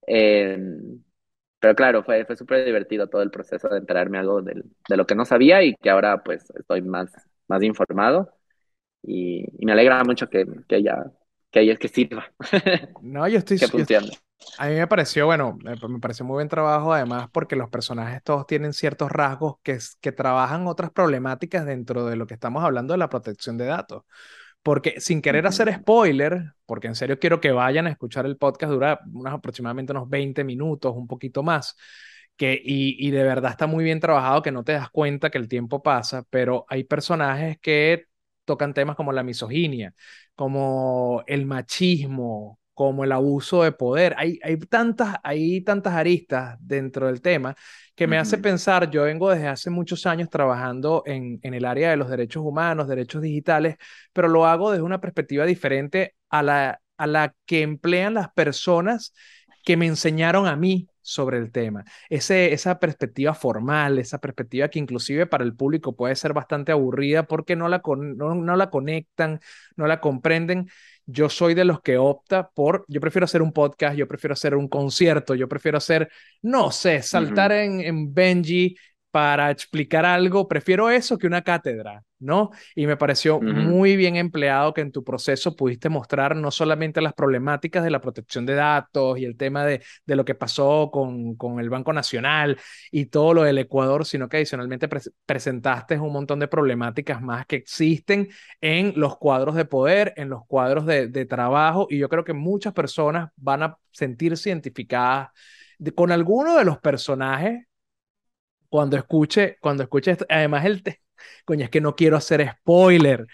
Eh, 0.07 0.57
pero 1.59 1.75
claro, 1.75 2.03
fue, 2.03 2.25
fue 2.25 2.35
súper 2.35 2.65
divertido 2.65 3.07
todo 3.07 3.21
el 3.21 3.31
proceso 3.31 3.69
de 3.69 3.77
enterarme 3.77 4.17
algo 4.19 4.41
de, 4.41 4.63
de, 4.89 4.97
lo 4.97 5.05
que 5.05 5.15
no 5.15 5.25
sabía 5.25 5.63
y 5.63 5.75
que 5.75 5.89
ahora 5.89 6.23
pues 6.23 6.49
estoy 6.57 6.81
más, 6.81 7.11
más 7.47 7.63
informado. 7.63 8.33
Y, 9.03 9.45
y 9.59 9.65
me 9.65 9.73
alegra 9.73 10.03
mucho 10.03 10.29
que, 10.29 10.45
que 10.67 10.75
haya 10.75 11.05
que 11.53 11.71
es 11.71 11.79
que 11.79 11.87
sirva. 11.87 12.33
No, 13.01 13.27
yo 13.27 13.37
estoy... 13.37 13.57
que 13.59 13.67
funcione. 13.67 14.09
A 14.57 14.67
mí 14.67 14.75
me 14.75 14.87
pareció, 14.87 15.25
bueno, 15.25 15.57
me, 15.63 15.99
pareció 15.99 16.25
muy 16.25 16.35
buen 16.35 16.49
trabajo 16.49 16.93
además 16.93 17.27
porque 17.31 17.55
los 17.55 17.69
personajes 17.69 18.21
todos 18.23 18.45
tienen 18.45 18.73
ciertos 18.73 19.11
rasgos 19.11 19.55
que, 19.63 19.77
que 20.01 20.11
trabajan 20.11 20.67
otras 20.67 20.91
problemáticas 20.91 21.65
dentro 21.65 22.05
de 22.05 22.15
lo 22.15 22.27
que 22.27 22.35
estamos 22.35 22.63
hablando 22.63 22.93
de 22.93 22.97
la 22.99 23.09
protección 23.09 23.57
de 23.57 23.65
datos. 23.65 24.03
Porque 24.63 25.01
sin 25.01 25.21
querer 25.21 25.47
hacer 25.47 25.73
spoiler, 25.73 26.53
porque 26.65 26.87
en 26.87 26.95
serio 26.95 27.19
quiero 27.19 27.41
que 27.41 27.51
vayan 27.51 27.87
a 27.87 27.91
escuchar 27.91 28.25
el 28.25 28.37
podcast, 28.37 28.71
dura 28.71 28.99
unos, 29.13 29.33
aproximadamente 29.33 29.91
unos 29.93 30.09
20 30.09 30.43
minutos, 30.43 30.93
un 30.95 31.07
poquito 31.07 31.43
más, 31.43 31.75
que, 32.37 32.53
y, 32.53 33.07
y 33.07 33.11
de 33.11 33.23
verdad 33.23 33.51
está 33.51 33.67
muy 33.67 33.83
bien 33.83 33.99
trabajado, 33.99 34.41
que 34.41 34.51
no 34.51 34.63
te 34.63 34.73
das 34.73 34.89
cuenta 34.89 35.29
que 35.29 35.37
el 35.37 35.47
tiempo 35.49 35.83
pasa, 35.83 36.23
pero 36.29 36.65
hay 36.69 36.83
personajes 36.85 37.57
que 37.59 38.05
tocan 38.45 38.73
temas 38.73 38.95
como 38.95 39.11
la 39.11 39.23
misoginia, 39.23 39.93
como 40.35 41.23
el 41.27 41.45
machismo, 41.45 42.59
como 42.73 43.03
el 43.03 43.11
abuso 43.11 43.63
de 43.63 43.71
poder. 43.71 44.15
Hay, 44.17 44.39
hay, 44.43 44.57
tantas, 44.57 45.15
hay 45.23 45.61
tantas 45.61 45.93
aristas 45.93 46.57
dentro 46.59 47.07
del 47.07 47.21
tema 47.21 47.55
que 47.95 48.07
me 48.07 48.17
hace 48.17 48.37
pensar, 48.37 48.89
yo 48.89 49.03
vengo 49.03 49.29
desde 49.29 49.47
hace 49.47 49.69
muchos 49.69 50.05
años 50.05 50.29
trabajando 50.29 51.03
en, 51.05 51.39
en 51.43 51.53
el 51.53 51.65
área 51.65 51.91
de 51.91 51.97
los 51.97 52.09
derechos 52.09 52.43
humanos, 52.43 52.87
derechos 52.87 53.21
digitales, 53.21 53.77
pero 54.13 54.27
lo 54.27 54.45
hago 54.47 54.71
desde 54.71 54.83
una 54.83 54.99
perspectiva 55.01 55.45
diferente 55.45 56.15
a 56.29 56.41
la, 56.43 56.81
a 56.97 57.07
la 57.07 57.35
que 57.45 57.61
emplean 57.61 58.15
las 58.15 58.31
personas 58.33 59.13
que 59.65 59.77
me 59.77 59.85
enseñaron 59.87 60.47
a 60.47 60.55
mí 60.55 60.87
sobre 61.01 61.37
el 61.37 61.51
tema. 61.51 61.83
Ese, 62.09 62.53
esa 62.53 62.79
perspectiva 62.79 63.33
formal, 63.33 63.99
esa 63.99 64.19
perspectiva 64.19 64.69
que 64.69 64.79
inclusive 64.79 65.25
para 65.25 65.43
el 65.43 65.55
público 65.55 65.95
puede 65.95 66.15
ser 66.15 66.33
bastante 66.33 66.71
aburrida 66.71 67.23
porque 67.23 67.55
no 67.55 67.67
la, 67.69 67.81
no, 67.85 68.35
no 68.35 68.55
la 68.55 68.69
conectan, 68.69 69.39
no 69.75 69.87
la 69.87 69.99
comprenden. 70.01 70.69
Yo 71.05 71.29
soy 71.29 71.53
de 71.53 71.65
los 71.65 71.81
que 71.81 71.97
opta 71.97 72.49
por, 72.49 72.85
yo 72.87 73.01
prefiero 73.01 73.25
hacer 73.25 73.41
un 73.41 73.51
podcast, 73.51 73.97
yo 73.97 74.07
prefiero 74.07 74.33
hacer 74.33 74.55
un 74.55 74.67
concierto, 74.67 75.35
yo 75.35 75.47
prefiero 75.47 75.77
hacer, 75.77 76.09
no 76.41 76.71
sé, 76.71 77.01
saltar 77.01 77.51
en, 77.51 77.81
en 77.81 78.13
Benji 78.13 78.75
para 79.11 79.51
explicar 79.51 80.05
algo, 80.05 80.47
prefiero 80.47 80.89
eso 80.89 81.17
que 81.17 81.27
una 81.27 81.43
cátedra, 81.43 82.03
¿no? 82.23 82.51
Y 82.75 82.87
me 82.87 82.97
pareció 82.97 83.41
muy 83.41 83.95
bien 83.95 84.15
empleado 84.15 84.73
que 84.73 84.81
en 84.81 84.91
tu 84.91 85.03
proceso 85.03 85.55
pudiste 85.55 85.89
mostrar 85.89 86.35
no 86.35 86.51
solamente 86.51 87.01
las 87.01 87.13
problemáticas 87.13 87.83
de 87.83 87.91
la 87.91 88.01
protección 88.01 88.45
de 88.45 88.55
datos 88.55 89.19
y 89.19 89.25
el 89.25 89.37
tema 89.37 89.65
de, 89.65 89.83
de 90.05 90.15
lo 90.15 90.25
que 90.25 90.35
pasó 90.35 90.89
con, 90.91 91.35
con, 91.35 91.59
el 91.59 91.69
Banco 91.69 91.93
Nacional 91.93 92.57
y 92.91 93.07
todo 93.07 93.33
lo 93.33 93.43
del 93.43 93.57
Ecuador, 93.57 94.05
sino 94.05 94.29
que 94.29 94.37
adicionalmente 94.37 94.89
presentaste 95.25 95.99
un 95.99 96.13
montón 96.13 96.39
de 96.39 96.47
problemáticas 96.47 97.21
más 97.21 97.45
que 97.45 97.57
existen 97.57 98.29
en 98.61 98.93
los 98.95 99.17
cuadros 99.17 99.55
de 99.55 99.65
poder, 99.65 100.13
en 100.15 100.29
los 100.29 100.45
cuadros 100.47 100.85
de, 100.85 101.07
de 101.07 101.25
trabajo, 101.25 101.87
y 101.89 101.97
yo 101.97 102.09
creo 102.09 102.23
que 102.23 102.33
muchas 102.33 102.73
personas 102.73 103.29
van 103.35 103.63
a 103.63 103.77
sentirse 103.91 104.49
identificadas 104.49 105.29
con 105.95 106.11
alguno 106.11 106.57
de 106.57 106.65
los 106.65 106.79
personajes 106.79 107.65
cuando 108.69 108.97
escuche, 108.97 109.57
cuando 109.61 109.83
escuche 109.83 110.11
esto, 110.11 110.25
además 110.29 110.65
el 110.65 110.81
coño, 111.45 111.65
es 111.65 111.69
que 111.69 111.81
no 111.81 111.95
quiero 111.95 112.17
hacer 112.17 112.47
spoiler, 112.59 113.27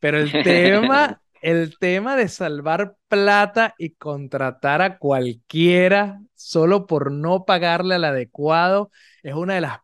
pero 0.00 0.18
el 0.18 0.30
tema, 0.30 1.20
el 1.42 1.78
tema 1.78 2.16
de 2.16 2.28
salvar 2.28 2.96
plata 3.08 3.74
y 3.78 3.90
contratar 3.94 4.82
a 4.82 4.98
cualquiera 4.98 6.20
solo 6.34 6.86
por 6.86 7.12
no 7.12 7.44
pagarle 7.44 7.96
al 7.96 8.04
adecuado 8.04 8.90
es 9.22 9.34
una 9.34 9.54
de 9.54 9.62
las 9.62 9.78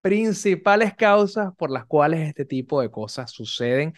principales 0.00 0.94
causas 0.94 1.50
por 1.56 1.70
las 1.70 1.84
cuales 1.86 2.28
este 2.28 2.44
tipo 2.44 2.80
de 2.80 2.90
cosas 2.90 3.30
suceden 3.30 3.94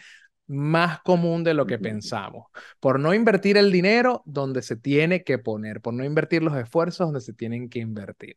más 0.47 0.99
común 1.01 1.43
de 1.43 1.53
lo 1.53 1.65
que 1.65 1.79
pensamos, 1.79 2.47
por 2.79 2.99
no 2.99 3.13
invertir 3.13 3.57
el 3.57 3.71
dinero 3.71 4.21
donde 4.25 4.61
se 4.61 4.75
tiene 4.75 5.23
que 5.23 5.37
poner, 5.37 5.81
por 5.81 5.93
no 5.93 6.03
invertir 6.03 6.43
los 6.43 6.57
esfuerzos 6.57 7.07
donde 7.07 7.21
se 7.21 7.33
tienen 7.33 7.69
que 7.69 7.79
invertir. 7.79 8.35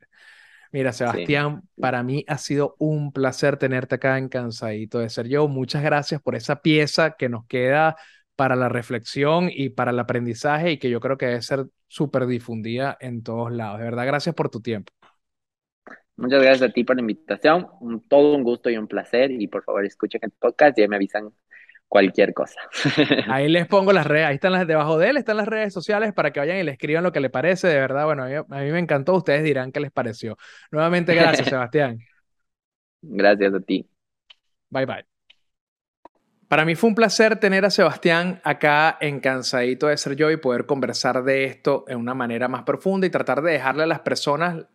Mira, 0.74 0.92
Sebastián, 0.92 1.62
para 1.80 2.02
mí 2.02 2.24
ha 2.26 2.36
sido 2.36 2.74
un 2.80 3.12
placer 3.12 3.58
tenerte 3.58 3.94
acá 3.94 4.18
en 4.18 4.28
Cansadito 4.28 4.98
de 4.98 5.08
Ser 5.08 5.28
Yo. 5.28 5.46
Muchas 5.46 5.84
gracias 5.84 6.20
por 6.20 6.34
esa 6.34 6.62
pieza 6.62 7.12
que 7.12 7.28
nos 7.28 7.46
queda 7.46 7.94
para 8.34 8.56
la 8.56 8.68
reflexión 8.68 9.48
y 9.52 9.68
para 9.68 9.92
el 9.92 10.00
aprendizaje 10.00 10.72
y 10.72 10.78
que 10.78 10.90
yo 10.90 10.98
creo 10.98 11.16
que 11.16 11.26
debe 11.26 11.42
ser 11.42 11.66
súper 11.86 12.26
difundida 12.26 12.96
en 12.98 13.22
todos 13.22 13.52
lados. 13.52 13.78
De 13.78 13.84
verdad, 13.84 14.04
gracias 14.04 14.34
por 14.34 14.50
tu 14.50 14.60
tiempo. 14.62 14.92
Muchas 16.16 16.42
gracias 16.42 16.68
a 16.68 16.72
ti 16.72 16.82
por 16.82 16.96
la 16.96 17.02
invitación. 17.02 17.68
Un, 17.78 18.00
todo 18.08 18.34
un 18.34 18.42
gusto 18.42 18.68
y 18.68 18.76
un 18.76 18.88
placer. 18.88 19.30
Y 19.30 19.46
por 19.46 19.62
favor, 19.62 19.84
escuchen 19.84 20.22
el 20.24 20.32
podcast 20.32 20.76
y 20.76 20.88
me 20.88 20.96
avisan 20.96 21.30
cualquier 21.94 22.34
cosa. 22.34 22.58
Ahí 23.28 23.48
les 23.48 23.68
pongo 23.68 23.92
las 23.92 24.04
redes, 24.04 24.26
ahí 24.26 24.34
están 24.34 24.50
las 24.50 24.66
debajo 24.66 24.98
de 24.98 25.10
él, 25.10 25.16
están 25.16 25.36
las 25.36 25.46
redes 25.46 25.72
sociales 25.72 26.12
para 26.12 26.32
que 26.32 26.40
vayan 26.40 26.56
y 26.56 26.64
le 26.64 26.72
escriban 26.72 27.04
lo 27.04 27.12
que 27.12 27.20
le 27.20 27.30
parece, 27.30 27.68
de 27.68 27.76
verdad, 27.76 28.04
bueno, 28.04 28.24
a 28.24 28.58
mí, 28.62 28.72
me 28.72 28.80
encantó, 28.80 29.14
ustedes 29.14 29.44
dirán 29.44 29.70
qué 29.70 29.78
les 29.78 29.92
pareció. 29.92 30.36
Nuevamente, 30.72 31.14
gracias, 31.14 31.46
Sebastián. 31.50 32.00
Gracias 33.00 33.54
a 33.54 33.60
ti. 33.60 33.88
Bye 34.70 34.86
bye. 34.86 35.06
Para 36.48 36.64
mí 36.64 36.74
fue 36.74 36.88
un 36.88 36.96
placer 36.96 37.38
tener 37.38 37.64
a 37.64 37.70
Sebastián 37.70 38.40
acá 38.42 38.98
en 39.00 39.20
Cansadito 39.20 39.86
de 39.86 39.96
Ser 39.96 40.16
Yo 40.16 40.32
y 40.32 40.36
poder 40.36 40.66
conversar 40.66 41.22
de 41.22 41.44
esto 41.44 41.84
en 41.86 41.98
una 41.98 42.14
manera 42.14 42.48
más 42.48 42.64
profunda 42.64 43.06
y 43.06 43.10
tratar 43.10 43.40
de 43.40 43.52
dejarle 43.52 43.84
a 43.84 43.86
las 43.86 44.00
personas 44.00 44.66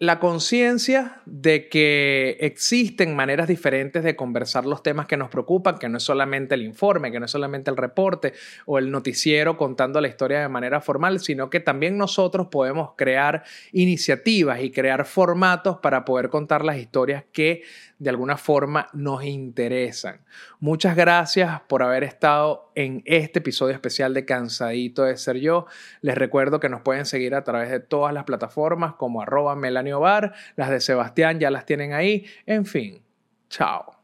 la 0.00 0.20
conciencia 0.20 1.22
de 1.26 1.68
que 1.68 2.36
existen 2.40 3.16
maneras 3.16 3.48
diferentes 3.48 4.04
de 4.04 4.14
conversar 4.14 4.64
los 4.64 4.80
temas 4.84 5.06
que 5.06 5.16
nos 5.16 5.28
preocupan, 5.28 5.78
que 5.78 5.88
no 5.88 5.98
es 5.98 6.04
solamente 6.04 6.54
el 6.54 6.62
informe, 6.62 7.10
que 7.10 7.18
no 7.18 7.26
es 7.26 7.32
solamente 7.32 7.68
el 7.68 7.76
reporte 7.76 8.32
o 8.66 8.78
el 8.78 8.92
noticiero 8.92 9.56
contando 9.56 10.00
la 10.00 10.06
historia 10.06 10.40
de 10.40 10.48
manera 10.48 10.80
formal, 10.80 11.18
sino 11.18 11.50
que 11.50 11.58
también 11.58 11.98
nosotros 11.98 12.46
podemos 12.46 12.90
crear 12.96 13.42
iniciativas 13.72 14.60
y 14.62 14.70
crear 14.70 15.04
formatos 15.04 15.78
para 15.78 16.04
poder 16.04 16.28
contar 16.28 16.64
las 16.64 16.76
historias 16.76 17.24
que 17.32 17.64
de 17.98 18.10
alguna 18.10 18.36
forma 18.36 18.88
nos 18.92 19.24
interesan. 19.24 20.20
Muchas 20.60 20.96
gracias 20.96 21.60
por 21.68 21.82
haber 21.82 22.04
estado 22.04 22.70
en 22.74 23.02
este 23.04 23.40
episodio 23.40 23.74
especial 23.74 24.14
de 24.14 24.24
Cansadito 24.24 25.04
de 25.04 25.16
Ser 25.16 25.38
Yo. 25.38 25.66
Les 26.00 26.16
recuerdo 26.16 26.60
que 26.60 26.68
nos 26.68 26.82
pueden 26.82 27.06
seguir 27.06 27.34
a 27.34 27.44
través 27.44 27.70
de 27.70 27.80
todas 27.80 28.14
las 28.14 28.24
plataformas 28.24 28.94
como 28.94 29.22
arroba 29.22 29.56
Melanio 29.56 30.00
Bar, 30.00 30.34
las 30.56 30.70
de 30.70 30.80
Sebastián 30.80 31.40
ya 31.40 31.50
las 31.50 31.66
tienen 31.66 31.92
ahí. 31.92 32.24
En 32.46 32.66
fin, 32.66 33.02
chao. 33.48 33.96